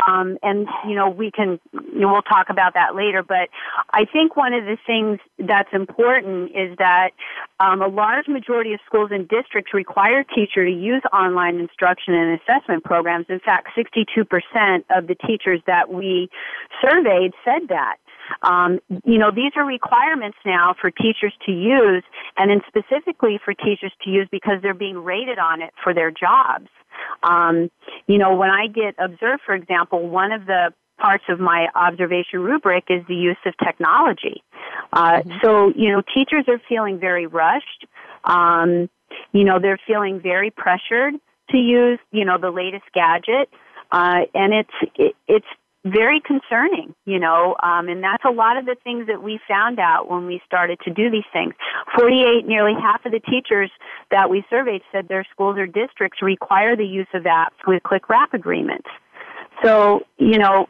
[0.06, 3.22] um, and you know we can you know, we'll talk about that later.
[3.22, 3.48] But
[3.92, 7.10] I think one of the things that's important is that
[7.58, 12.38] um, a large majority of schools and districts require teacher to use online instruction and
[12.40, 13.26] assessment programs.
[13.30, 16.28] In fact, 62% of the teachers that we
[16.82, 17.96] surveyed said that.
[18.43, 22.05] Um, you know, these are requirements now for teachers to use,
[22.37, 26.11] and then specifically for teachers to use because they're being rated on it for their
[26.11, 26.68] jobs.
[27.22, 27.70] Um,
[28.07, 32.41] you know, when I get observed, for example, one of the parts of my observation
[32.41, 34.43] rubric is the use of technology.
[34.93, 35.31] Uh, mm-hmm.
[35.43, 37.87] So, you know, teachers are feeling very rushed.
[38.24, 38.91] Um,
[39.33, 41.14] you know, they're feeling very pressured
[41.51, 43.49] to use, you know, the latest gadget.
[43.91, 45.47] Uh, and it's it, it's
[45.85, 49.78] very concerning, you know, um, and that's a lot of the things that we found
[49.78, 51.55] out when we started to do these things.
[51.99, 53.70] 48, nearly half of the teachers
[54.11, 58.09] that we surveyed said their schools or districts require the use of apps with click
[58.09, 58.89] wrap agreements.
[59.64, 60.68] So, you know,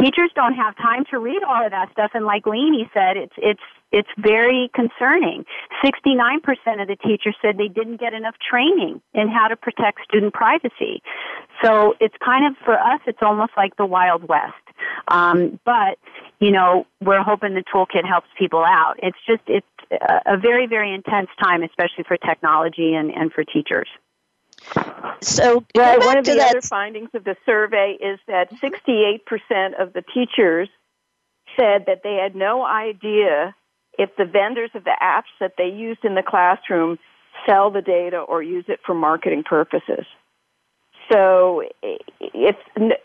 [0.00, 3.34] teachers don't have time to read all of that stuff and like Lainey said, it's
[3.36, 5.44] it's it's very concerning.
[5.84, 10.32] 69% of the teachers said they didn't get enough training in how to protect student
[10.32, 11.02] privacy.
[11.62, 14.54] So it's kind of, for us, it's almost like the Wild West.
[15.08, 15.98] Um, but,
[16.38, 18.94] you know, we're hoping the toolkit helps people out.
[19.02, 19.66] It's just, it's
[20.26, 23.88] a very, very intense time, especially for technology and, and for teachers.
[25.22, 26.50] So, one of the that.
[26.50, 29.20] other findings of the survey is that 68%
[29.78, 30.68] of the teachers
[31.58, 33.54] said that they had no idea
[33.98, 36.98] if the vendors of the apps that they used in the classroom
[37.46, 40.06] sell the data or use it for marketing purposes.
[41.12, 42.96] So it's the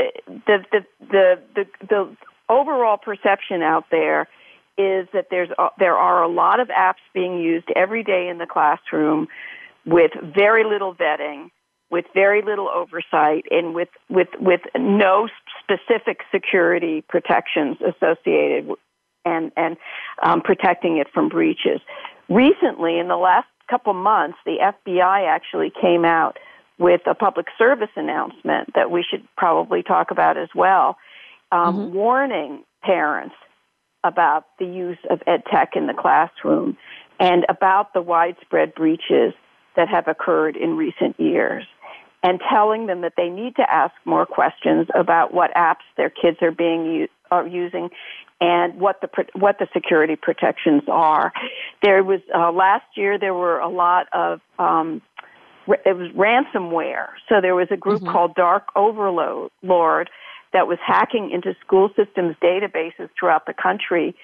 [0.72, 2.18] the the the, the
[2.50, 4.28] overall perception out there
[4.78, 5.50] is that there's
[5.80, 9.28] there are a lot of apps being used every day in the classroom
[9.86, 11.50] with very little vetting,
[11.92, 15.28] with very little oversight, and with with with no
[15.62, 18.70] specific security protections associated
[19.24, 19.78] and and
[20.24, 21.82] um, protecting it from breaches.
[22.30, 26.38] Recently, in the last couple months, the FBI actually came out
[26.78, 30.98] with a public service announcement that we should probably talk about as well,
[31.52, 31.94] um, mm-hmm.
[31.94, 33.36] warning parents
[34.04, 36.78] about the use of ed tech in the classroom
[37.20, 39.34] and about the widespread breaches
[39.76, 41.66] that have occurred in recent years
[42.24, 46.38] and telling them that they need to ask more questions about what apps their kids
[46.42, 47.90] are being are using
[48.42, 51.32] and what the what the security protections are.
[51.84, 55.02] There was uh, last year there were a lot of um,
[55.68, 57.08] it was ransomware.
[57.30, 58.12] So there was a group mm-hmm.
[58.12, 60.10] called Dark Overlord
[60.54, 64.16] that was hacking into school systems databases throughout the country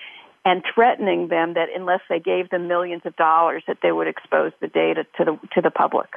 [0.43, 4.51] and threatening them that unless they gave them millions of dollars that they would expose
[4.59, 6.09] the data to the to the public.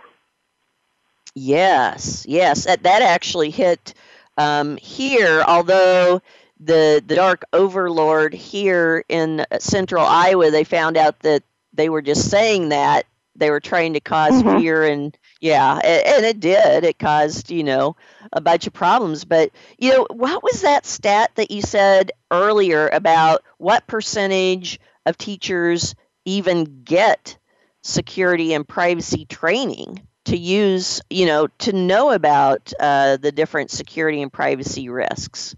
[1.35, 3.95] Yes, yes, that, that actually hit
[4.39, 5.43] um, here.
[5.47, 6.23] Although
[6.61, 12.31] the the dark overlord here in central Iowa, they found out that they were just
[12.31, 13.07] saying that
[13.37, 14.59] they were trying to cause mm-hmm.
[14.59, 17.95] fear and yeah and it did it caused you know
[18.33, 22.89] a bunch of problems but you know what was that stat that you said earlier
[22.89, 27.37] about what percentage of teachers even get
[27.83, 34.23] security and privacy training to use you know to know about uh, the different security
[34.23, 35.55] and privacy risks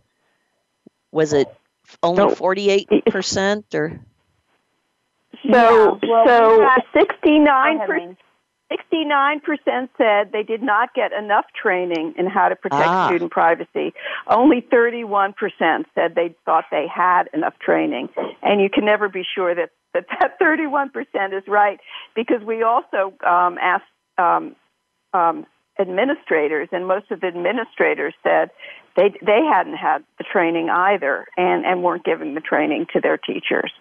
[1.13, 1.47] was it
[2.03, 4.01] only 48% or
[5.53, 6.09] so, yeah.
[6.09, 8.19] well, so sixty-nine percent.
[8.71, 13.07] 69% said they did not get enough training in how to protect ah.
[13.09, 13.95] student privacy.
[14.27, 15.35] Only 31%
[15.95, 18.09] said they thought they had enough training.
[18.43, 20.91] And you can never be sure that that, that 31%
[21.37, 21.79] is right
[22.15, 23.85] because we also um, asked
[24.19, 24.57] um,
[25.13, 25.47] um,
[25.79, 28.51] administrators, and most of the administrators said
[28.97, 33.17] they, they hadn't had the training either and, and weren't giving the training to their
[33.17, 33.73] teachers.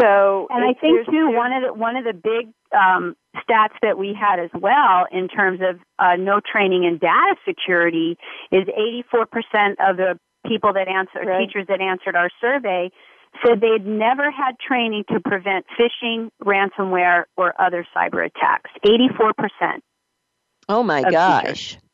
[0.00, 3.98] So, and I think too one of the one of the big um, stats that
[3.98, 8.16] we had as well in terms of uh, no training in data security
[8.50, 8.64] is
[9.12, 11.46] 84% of the people that answered right.
[11.46, 12.90] teachers that answered our survey
[13.44, 18.70] said they'd never had training to prevent phishing, ransomware, or other cyber attacks.
[18.84, 19.80] 84%.
[20.68, 21.72] Oh my gosh.
[21.72, 21.87] Teachers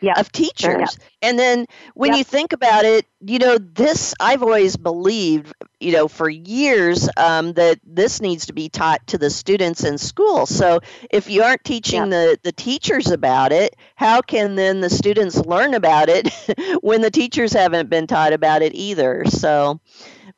[0.00, 0.14] yeah.
[0.16, 0.98] of teachers.
[1.22, 6.08] And then when you think about it, you know, this I've always believed, you know,
[6.08, 10.46] for years um, that this needs to be taught to the students in school.
[10.46, 10.80] So
[11.10, 15.74] if you aren't teaching the, the teachers about it, how can then the students learn
[15.74, 16.32] about it
[16.82, 19.24] when the teachers haven't been taught about it either?
[19.26, 19.80] So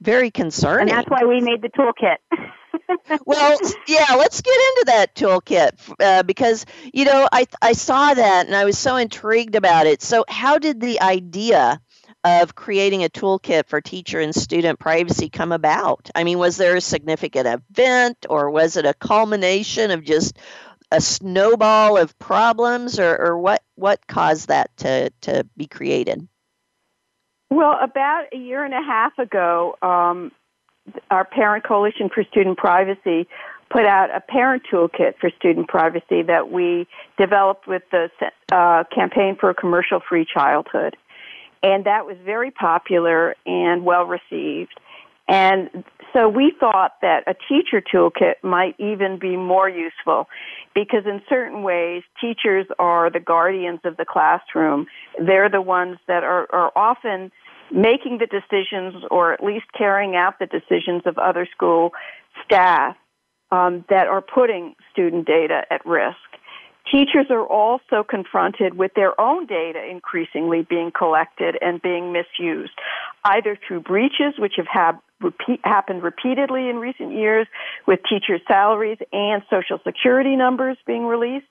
[0.00, 0.88] very concerning.
[0.88, 2.16] And that's why we made the toolkit.
[3.26, 5.70] well, yeah, let's get into that toolkit
[6.00, 10.02] uh, because you know I I saw that and I was so intrigued about it.
[10.02, 11.80] So, how did the idea
[12.24, 16.10] of creating a toolkit for teacher and student privacy come about?
[16.14, 20.38] I mean, was there a significant event or was it a culmination of just
[20.92, 26.28] a snowball of problems or, or what what caused that to, to be created?
[27.50, 30.32] Well, about a year and a half ago, um,
[31.10, 33.28] our Parent Coalition for Student Privacy
[33.70, 38.10] put out a parent toolkit for student privacy that we developed with the
[38.52, 40.96] uh, campaign for a commercial free childhood.
[41.62, 44.78] And that was very popular and well received.
[45.28, 50.28] And so we thought that a teacher toolkit might even be more useful
[50.74, 54.86] because in certain ways, teachers are the guardians of the classroom.
[55.18, 57.30] They're the ones that are, are often
[57.72, 61.92] making the decisions or at least carrying out the decisions of other school
[62.44, 62.96] staff
[63.50, 66.16] um, that are putting student data at risk.
[66.90, 72.72] Teachers are also confronted with their own data increasingly being collected and being misused,
[73.24, 77.46] either through breaches, which have had, repeat, happened repeatedly in recent years
[77.86, 81.46] with teachers' salaries and social security numbers being released,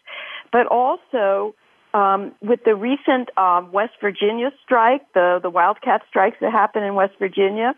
[0.51, 1.55] but also
[1.93, 6.95] um, with the recent um, West Virginia strike, the, the wildcat strikes that happened in
[6.95, 7.75] West Virginia,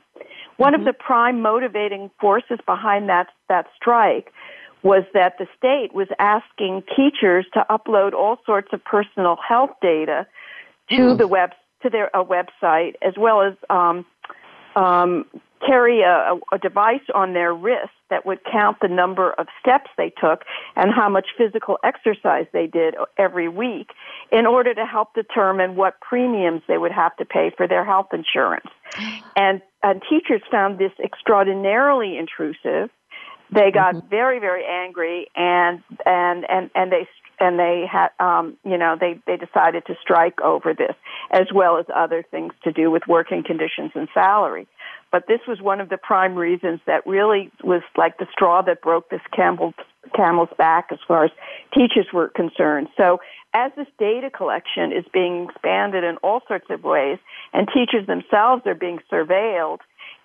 [0.58, 0.82] one mm-hmm.
[0.82, 4.32] of the prime motivating forces behind that, that strike
[4.84, 10.28] was that the state was asking teachers to upload all sorts of personal health data
[10.90, 11.18] to mm.
[11.18, 11.52] the web
[11.82, 14.06] to their a website as well as um,
[14.76, 15.26] um,
[15.66, 20.12] carry a, a device on their wrist that would count the number of steps they
[20.22, 20.44] took
[20.76, 23.90] and how much physical exercise they did every week
[24.32, 28.08] in order to help determine what premiums they would have to pay for their health
[28.14, 28.68] insurance.
[29.36, 32.90] And, and teachers found this extraordinarily intrusive.
[33.52, 34.10] They got mm-hmm.
[34.10, 37.08] very, very angry and, and, and, and they
[37.40, 40.96] and they had um you know they they decided to strike over this
[41.32, 44.68] as well as other things to do with working conditions and salary
[45.14, 48.82] but this was one of the prime reasons that really was like the straw that
[48.82, 49.76] broke this camel's,
[50.16, 51.32] camel's back as far as
[51.72, 52.88] teachers were concerned.
[52.98, 53.20] So
[53.54, 57.20] as this data collection is being expanded in all sorts of ways,
[57.54, 59.82] and teachers themselves are being surveilled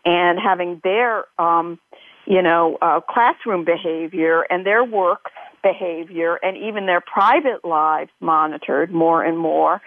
[0.07, 1.79] and having their, um,
[2.27, 5.27] you know, uh, classroom behavior and their work
[5.63, 9.83] behavior and even their private lives monitored more and more,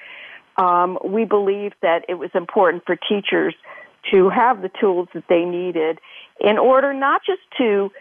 [0.58, 3.56] um, we believe that it was important for teachers
[4.10, 6.00] to have the tools that they needed
[6.40, 7.92] in order not just to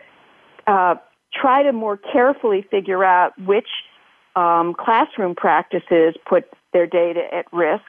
[0.66, 0.94] uh,
[1.32, 3.68] try to more carefully figure out which
[4.36, 7.82] um, classroom practices put their data at risk,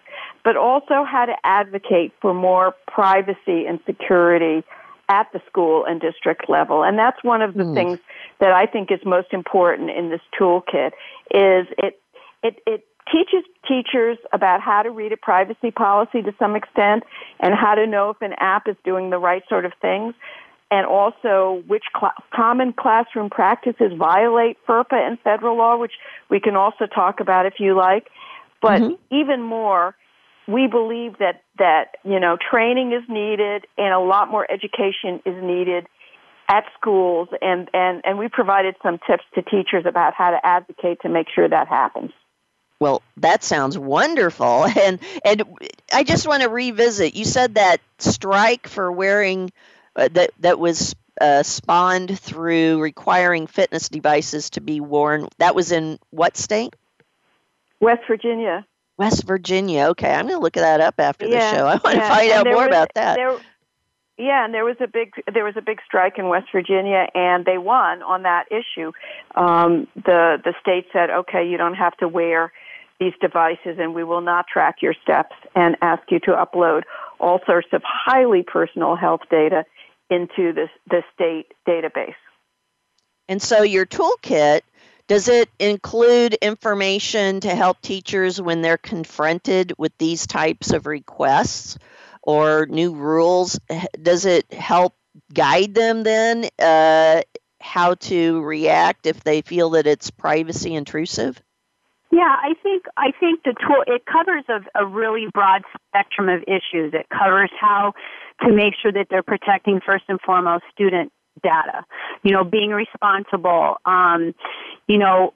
[0.43, 4.63] but also how to advocate for more privacy and security
[5.09, 6.83] at the school and district level.
[6.83, 7.73] And that's one of the mm.
[7.75, 7.99] things
[8.39, 10.91] that I think is most important in this toolkit
[11.31, 11.99] is it
[12.43, 17.03] it it teaches teachers about how to read a privacy policy to some extent
[17.39, 20.13] and how to know if an app is doing the right sort of things
[20.71, 25.91] and also which cl- common classroom practices violate FERPA and federal law, which
[26.29, 28.07] we can also talk about if you like.
[28.61, 29.15] But mm-hmm.
[29.15, 29.95] even more,
[30.47, 35.43] we believe that that you know training is needed and a lot more education is
[35.43, 35.87] needed
[36.47, 40.99] at schools and and and we provided some tips to teachers about how to advocate
[41.01, 42.11] to make sure that happens
[42.81, 45.43] well that sounds wonderful and and
[45.93, 49.49] i just want to revisit you said that strike for wearing
[49.95, 55.71] uh, that that was uh, spawned through requiring fitness devices to be worn that was
[55.71, 56.75] in what state
[57.79, 58.65] west virginia
[58.97, 59.85] West Virginia.
[59.85, 61.65] Okay, I'm going to look that up after yeah, the show.
[61.65, 62.07] I want yeah.
[62.07, 63.15] to find out more was, about that.
[63.15, 63.35] There,
[64.21, 67.43] yeah, and there was a big there was a big strike in West Virginia, and
[67.43, 68.91] they won on that issue.
[69.33, 72.51] Um, the the state said, okay, you don't have to wear
[73.01, 76.83] these devices, and we will not track your steps and ask you to upload
[77.19, 79.65] all sorts of highly personal health data
[80.11, 82.13] into this the state database.
[83.27, 84.61] And so your toolkit
[85.07, 91.77] does it include information to help teachers when they're confronted with these types of requests
[92.21, 93.59] or new rules?
[94.01, 94.95] Does it help
[95.33, 97.23] guide them then uh,
[97.59, 101.41] how to react if they feel that it's privacy intrusive?
[102.11, 106.41] Yeah, I think I think the tool it covers a, a really broad spectrum of
[106.43, 106.93] issues.
[106.93, 107.93] It covers how
[108.41, 111.85] to make sure that they're protecting first and foremost student data.
[112.23, 113.77] You know, being responsible.
[113.85, 114.35] Um,
[114.87, 115.33] you know,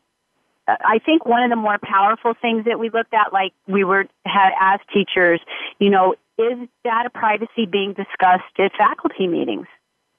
[0.68, 4.06] I think one of the more powerful things that we looked at, like we were
[4.26, 5.40] had as teachers,
[5.80, 9.68] you know, is data privacy being discussed at faculty meetings?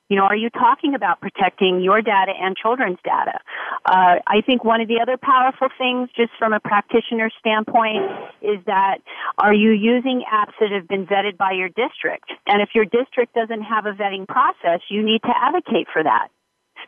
[0.09, 3.39] You know, are you talking about protecting your data and children's data?
[3.85, 8.07] Uh, I think one of the other powerful things, just from a practitioner standpoint,
[8.41, 8.99] is that
[9.39, 12.31] are you using apps that have been vetted by your district?
[12.47, 16.29] And if your district doesn't have a vetting process, you need to advocate for that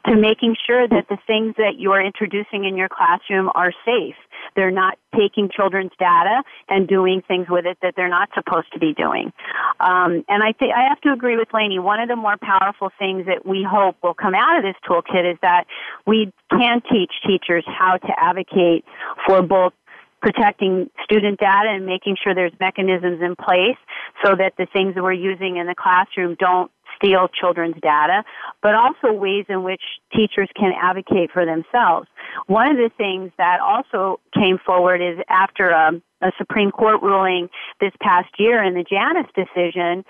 [0.07, 4.17] to making sure that the things that you're introducing in your classroom are safe.
[4.57, 8.79] They're not taking children's data and doing things with it that they're not supposed to
[8.79, 9.33] be doing.
[9.81, 11.79] Um, and I think I have to agree with Lainey.
[11.79, 15.31] One of the more powerful things that we hope will come out of this toolkit
[15.31, 15.65] is that
[16.07, 18.85] we can teach teachers how to advocate
[19.27, 19.73] for both
[20.21, 23.79] protecting student data and making sure there's mechanisms in place
[24.25, 28.25] so that the things that we're using in the classroom don't steal children's data,
[28.63, 29.83] but also ways in which
[30.15, 32.09] teachers can advocate for themselves.
[32.47, 37.01] One of the things that also came forward is after a, um, a Supreme Court
[37.01, 37.49] ruling
[37.81, 40.05] this past year in the Janus decision,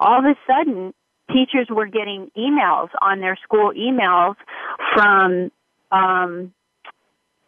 [0.00, 0.94] all of a sudden
[1.30, 4.36] teachers were getting emails on their school emails
[4.94, 5.50] from
[5.92, 6.52] um,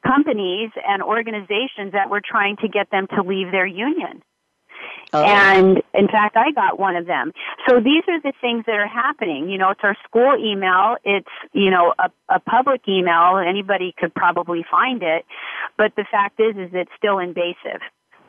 [0.07, 4.23] companies and organizations that were trying to get them to leave their union.
[5.15, 5.23] Oh.
[5.23, 7.33] And in fact, I got one of them.
[7.69, 9.51] So these are the things that are happening.
[9.51, 10.97] You know, it's our school email.
[11.05, 13.37] It's, you know, a, a public email.
[13.37, 15.27] Anybody could probably find it.
[15.77, 17.83] But the fact is, is it's still invasive.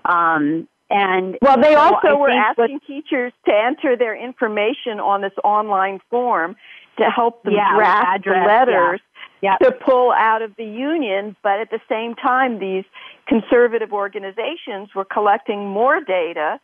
[0.03, 5.31] Um, and well, they also were asking what, teachers to enter their information on this
[5.43, 6.57] online form
[6.97, 9.01] to help them yeah, draft address, the letters
[9.41, 9.55] yeah.
[9.57, 11.35] to pull out of the union.
[11.41, 12.83] But at the same time, these
[13.25, 16.59] conservative organizations were collecting more data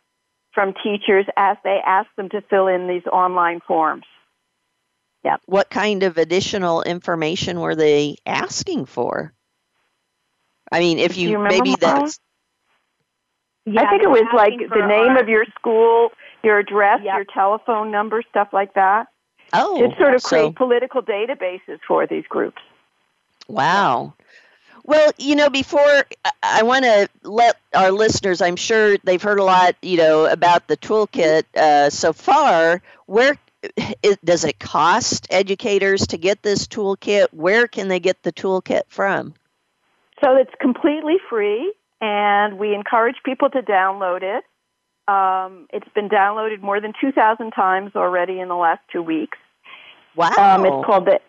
[0.54, 4.04] from teachers as they asked them to fill in these online forms.
[5.24, 5.36] Yeah.
[5.46, 9.32] What kind of additional information were they asking for?
[10.72, 12.18] I mean, if you, you maybe that's.
[13.66, 16.08] Yeah, I think it was like the name our, of your school,
[16.42, 17.16] your address, yep.
[17.16, 19.08] your telephone number, stuff like that.
[19.52, 22.62] Oh, it sort of so, create political databases for these groups.
[23.48, 24.14] Wow.
[24.90, 26.04] Well, you know, before
[26.42, 30.66] I want to let our listeners, I'm sure they've heard a lot, you know, about
[30.66, 32.82] the toolkit uh, so far.
[33.06, 33.38] Where
[33.76, 37.28] it, does it cost educators to get this toolkit?
[37.30, 39.34] Where can they get the toolkit from?
[40.24, 44.42] So it's completely free, and we encourage people to download it.
[45.06, 49.38] Um, it's been downloaded more than 2,000 times already in the last two weeks.
[50.16, 50.32] Wow.
[50.36, 51.20] Um, it's called the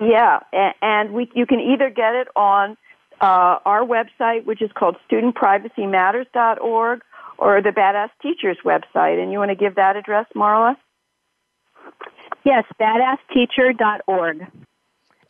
[0.00, 0.40] yeah,
[0.82, 2.78] and we you can either get it on
[3.20, 7.02] uh, our website, which is called studentprivacymatters.org,
[7.38, 9.22] or the Badass Teachers website.
[9.22, 10.76] And you want to give that address, Marla?
[12.44, 14.46] Yes, badassteacher.org.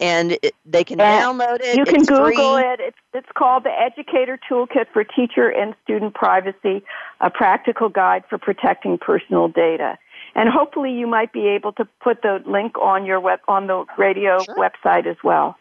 [0.00, 1.76] and it, they can and download it.
[1.76, 2.64] You can it's Google free.
[2.64, 2.80] it.
[2.80, 6.82] It's it's called the Educator Toolkit for Teacher and Student Privacy:
[7.20, 9.98] A Practical Guide for Protecting Personal Data.
[10.34, 13.84] And hopefully, you might be able to put the link on your web on the
[13.96, 14.56] radio sure.
[14.56, 15.56] website as well.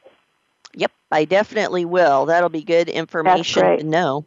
[1.14, 2.26] I definitely will.
[2.26, 4.26] That'll be good information to know.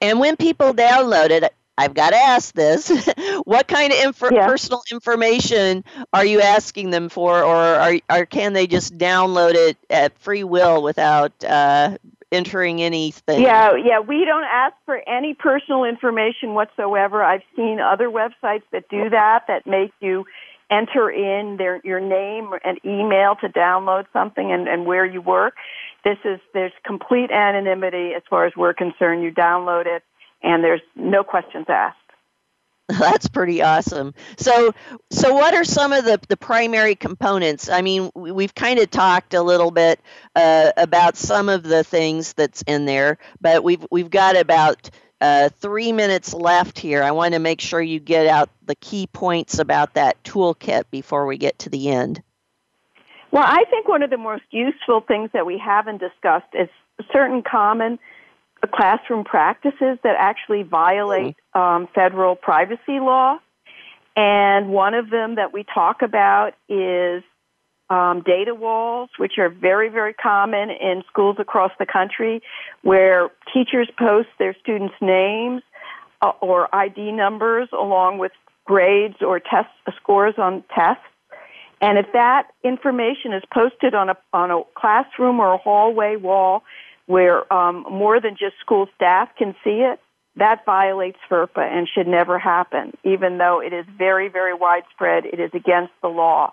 [0.00, 2.90] And when people download it, I've got to ask this:
[3.44, 4.46] What kind of inf- yeah.
[4.46, 9.76] personal information are you asking them for, or are, or can they just download it
[9.90, 11.96] at free will without uh,
[12.30, 13.42] entering anything?
[13.42, 14.00] Yeah, yeah.
[14.00, 17.22] We don't ask for any personal information whatsoever.
[17.22, 20.24] I've seen other websites that do that that make you
[20.70, 25.54] enter in their your name and email to download something and, and where you work.
[26.04, 29.22] This is there's complete anonymity as far as we're concerned.
[29.22, 30.02] You download it
[30.42, 31.98] and there's no questions asked.
[32.88, 34.12] That's pretty awesome.
[34.36, 34.74] So,
[35.10, 37.68] so what are some of the, the primary components?
[37.68, 40.00] I mean, we've kind of talked a little bit
[40.34, 44.90] uh, about some of the things that's in there, but we've we've got about
[45.20, 47.02] uh, three minutes left here.
[47.02, 51.26] I want to make sure you get out the key points about that toolkit before
[51.26, 52.22] we get to the end.
[53.32, 56.68] Well, I think one of the most useful things that we haven't discussed is
[57.12, 57.98] certain common
[58.72, 61.60] classroom practices that actually violate mm-hmm.
[61.60, 63.38] um, federal privacy law.
[64.14, 67.22] And one of them that we talk about is
[67.88, 72.42] um, data walls, which are very, very common in schools across the country,
[72.82, 75.62] where teachers post their students' names
[76.20, 78.32] uh, or ID numbers along with
[78.66, 81.02] grades or test scores on tests.
[81.82, 86.62] And if that information is posted on a on a classroom or a hallway wall,
[87.06, 89.98] where um, more than just school staff can see it,
[90.36, 95.26] that violates FERPA and should never happen, even though it is very, very widespread.
[95.26, 96.52] It is against the law.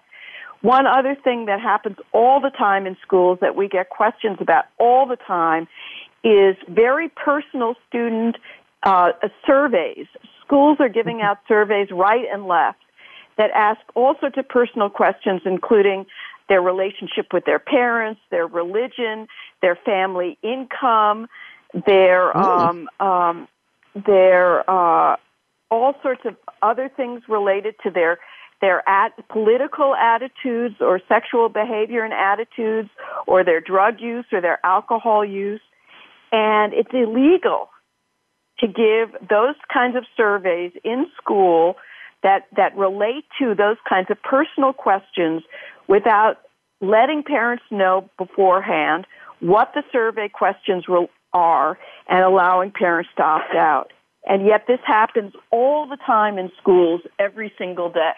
[0.61, 4.65] One other thing that happens all the time in schools that we get questions about
[4.79, 5.67] all the time
[6.23, 8.35] is very personal student
[8.81, 9.11] uh,
[9.45, 10.07] surveys.
[10.43, 12.79] Schools are giving out surveys right and left
[13.39, 16.05] that ask all sorts of personal questions, including
[16.49, 19.27] their relationship with their parents, their religion,
[19.61, 21.27] their family income,
[21.87, 23.47] their um, um,
[24.05, 25.15] their uh,
[25.71, 28.19] all sorts of other things related to their
[28.59, 32.89] their at, political attitudes or sexual behavior and attitudes
[33.25, 35.61] or their drug use or their alcohol use.
[36.33, 37.69] And it's illegal
[38.59, 41.77] to give those kinds of surveys in school
[42.23, 45.43] that, that relate to those kinds of personal questions
[45.87, 46.37] without
[46.81, 49.05] letting parents know beforehand
[49.39, 50.85] what the survey questions
[51.33, 53.91] are and allowing parents to opt out.
[54.25, 58.13] And yet this happens all the time in schools every single day.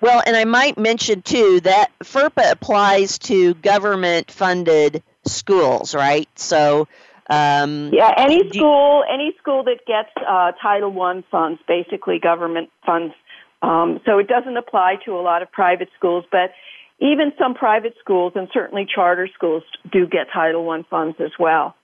[0.00, 6.28] Well, and I might mention too that FERPA applies to government funded schools, right?
[6.36, 6.88] So
[7.30, 13.14] um, yeah, any school, any school that gets uh, Title One funds, basically government funds.
[13.62, 16.50] Um, so it doesn't apply to a lot of private schools, but
[16.98, 19.62] even some private schools and certainly charter schools
[19.92, 21.76] do get Title I funds as well.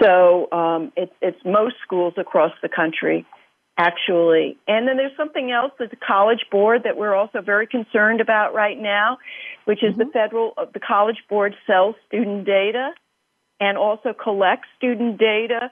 [0.00, 3.26] So um, it, it's most schools across the country,
[3.76, 4.56] actually.
[4.66, 8.54] And then there's something else, that the College Board, that we're also very concerned about
[8.54, 9.18] right now,
[9.66, 10.00] which is mm-hmm.
[10.00, 12.92] the federal, uh, the College Board sells student data
[13.60, 15.70] and also collect student data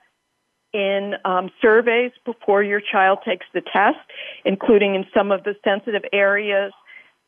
[0.72, 3.98] in um, surveys before your child takes the test,
[4.44, 6.72] including in some of the sensitive areas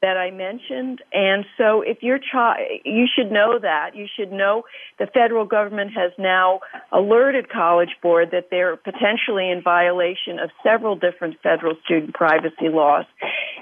[0.02, 1.02] that I mentioned.
[1.12, 3.94] And so if your child, you should know that.
[3.94, 4.64] You should know
[4.98, 10.96] the federal government has now alerted College Board that they're potentially in violation of several
[10.96, 13.04] different federal student privacy laws.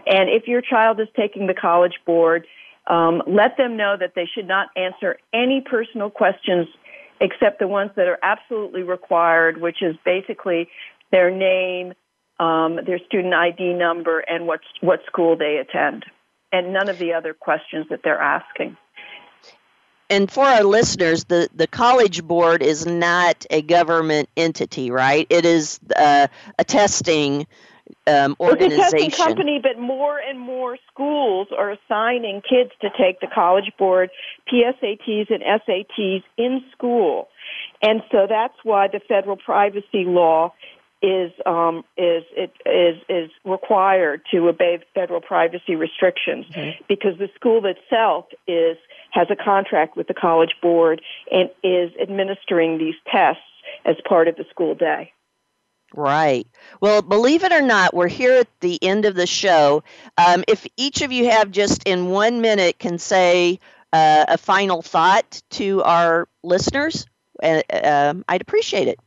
[0.06, 2.46] And if your child is taking the College Board,
[2.86, 6.68] um, let them know that they should not answer any personal questions
[7.20, 10.68] except the ones that are absolutely required, which is basically
[11.10, 11.94] their name,
[12.38, 16.04] um, their student ID number, and what what school they attend
[16.52, 18.76] and none of the other questions that they're asking.
[20.10, 25.26] And for our listeners, the, the College Board is not a government entity, right?
[25.28, 27.46] It is uh, a testing
[28.06, 28.78] um, organization.
[28.78, 34.10] Testing company, but more and more schools are assigning kids to take the College Board
[34.52, 37.28] PSATs and SATs in school.
[37.82, 40.52] And so that's why the federal privacy law
[41.00, 46.82] is um, is it is is required to obey federal privacy restrictions mm-hmm.
[46.88, 48.76] because the school itself is
[49.12, 53.42] has a contract with the college board and is administering these tests
[53.84, 55.12] as part of the school day.
[55.94, 56.46] Right.
[56.80, 59.82] Well, believe it or not, we're here at the end of the show.
[60.18, 63.58] Um, if each of you have just in one minute can say
[63.92, 67.06] uh, a final thought to our listeners,
[67.42, 68.98] uh, um, I'd appreciate it.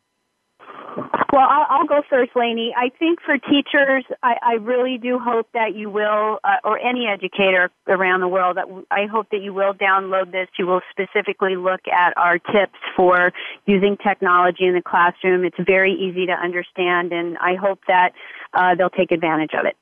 [1.31, 2.73] Well, I'll, I'll go first, Lainey.
[2.75, 7.07] I think for teachers, I, I really do hope that you will, uh, or any
[7.07, 10.49] educator around the world, that I hope that you will download this.
[10.59, 13.31] You will specifically look at our tips for
[13.65, 15.45] using technology in the classroom.
[15.45, 18.11] It's very easy to understand, and I hope that
[18.53, 19.77] uh, they'll take advantage of it.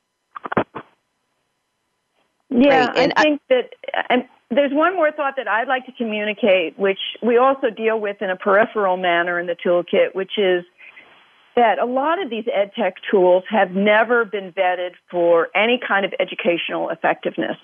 [2.51, 3.69] Yeah, I think I, that.
[4.09, 8.21] And there's one more thought that I'd like to communicate, which we also deal with
[8.21, 10.63] in a peripheral manner in the toolkit, which is
[11.59, 16.05] that a lot of these ed tech tools have never been vetted for any kind
[16.05, 17.57] of educational effectiveness.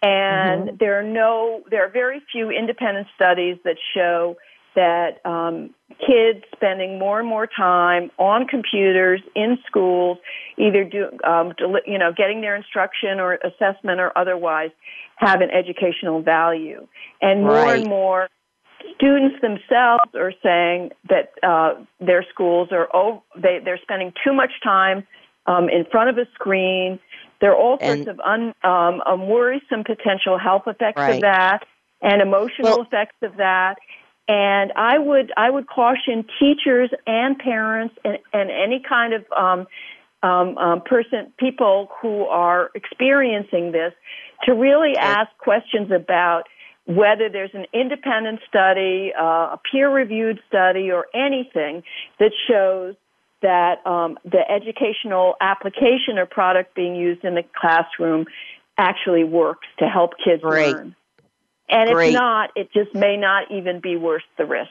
[0.00, 0.76] And mm-hmm.
[0.78, 4.36] there are no, there are very few independent studies that show
[4.76, 10.18] that um, kids spending more and more time on computers in schools,
[10.56, 11.52] either do, um,
[11.86, 14.70] you know, getting their instruction or assessment or otherwise,
[15.16, 16.86] have an educational value.
[17.20, 17.80] And more right.
[17.80, 18.28] and more
[18.94, 24.50] students themselves are saying that uh, their schools are oh, they they're spending too much
[24.62, 25.06] time
[25.46, 26.98] um, in front of a screen.
[27.40, 31.14] There are all sorts and, of un, um, um, worrisome potential health effects right.
[31.14, 31.64] of that
[32.02, 33.76] and emotional well, effects of that.
[34.28, 39.66] And I would I would caution teachers and parents and, and any kind of um,
[40.22, 43.92] um, um, person people who are experiencing this
[44.44, 46.44] to really ask questions about
[46.96, 51.82] whether there's an independent study, uh, a peer reviewed study, or anything
[52.18, 52.94] that shows
[53.42, 58.26] that um, the educational application or product being used in the classroom
[58.76, 60.74] actually works to help kids Great.
[60.74, 60.96] learn.
[61.68, 62.08] And Great.
[62.08, 64.70] if not, it just may not even be worth the risk.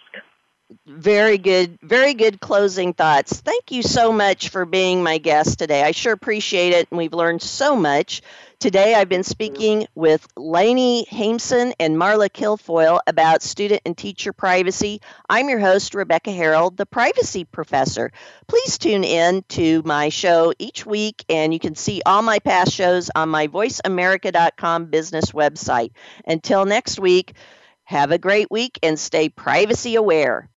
[0.86, 3.42] Very good, very good closing thoughts.
[3.42, 5.82] Thank you so much for being my guest today.
[5.82, 8.22] I sure appreciate it, and we've learned so much.
[8.60, 15.02] Today, I've been speaking with Lainey Haimson and Marla Kilfoyle about student and teacher privacy.
[15.28, 18.12] I'm your host, Rebecca Herold, the privacy professor.
[18.48, 22.74] Please tune in to my show each week, and you can see all my past
[22.74, 25.94] shows on my voiceamerica.com business website.
[26.28, 27.34] Until next week,
[27.86, 30.48] have a great week and stay privacy aware.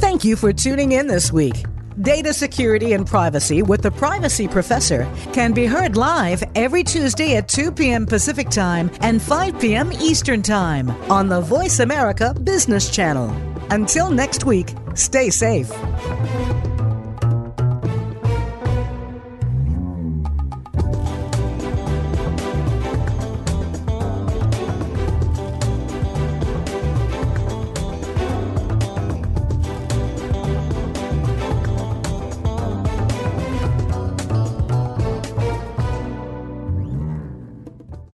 [0.00, 1.66] Thank you for tuning in this week.
[2.00, 7.48] Data Security and Privacy with the Privacy Professor can be heard live every Tuesday at
[7.48, 8.06] 2 p.m.
[8.06, 9.92] Pacific Time and 5 p.m.
[9.92, 13.28] Eastern Time on the Voice America Business Channel.
[13.70, 15.70] Until next week, stay safe.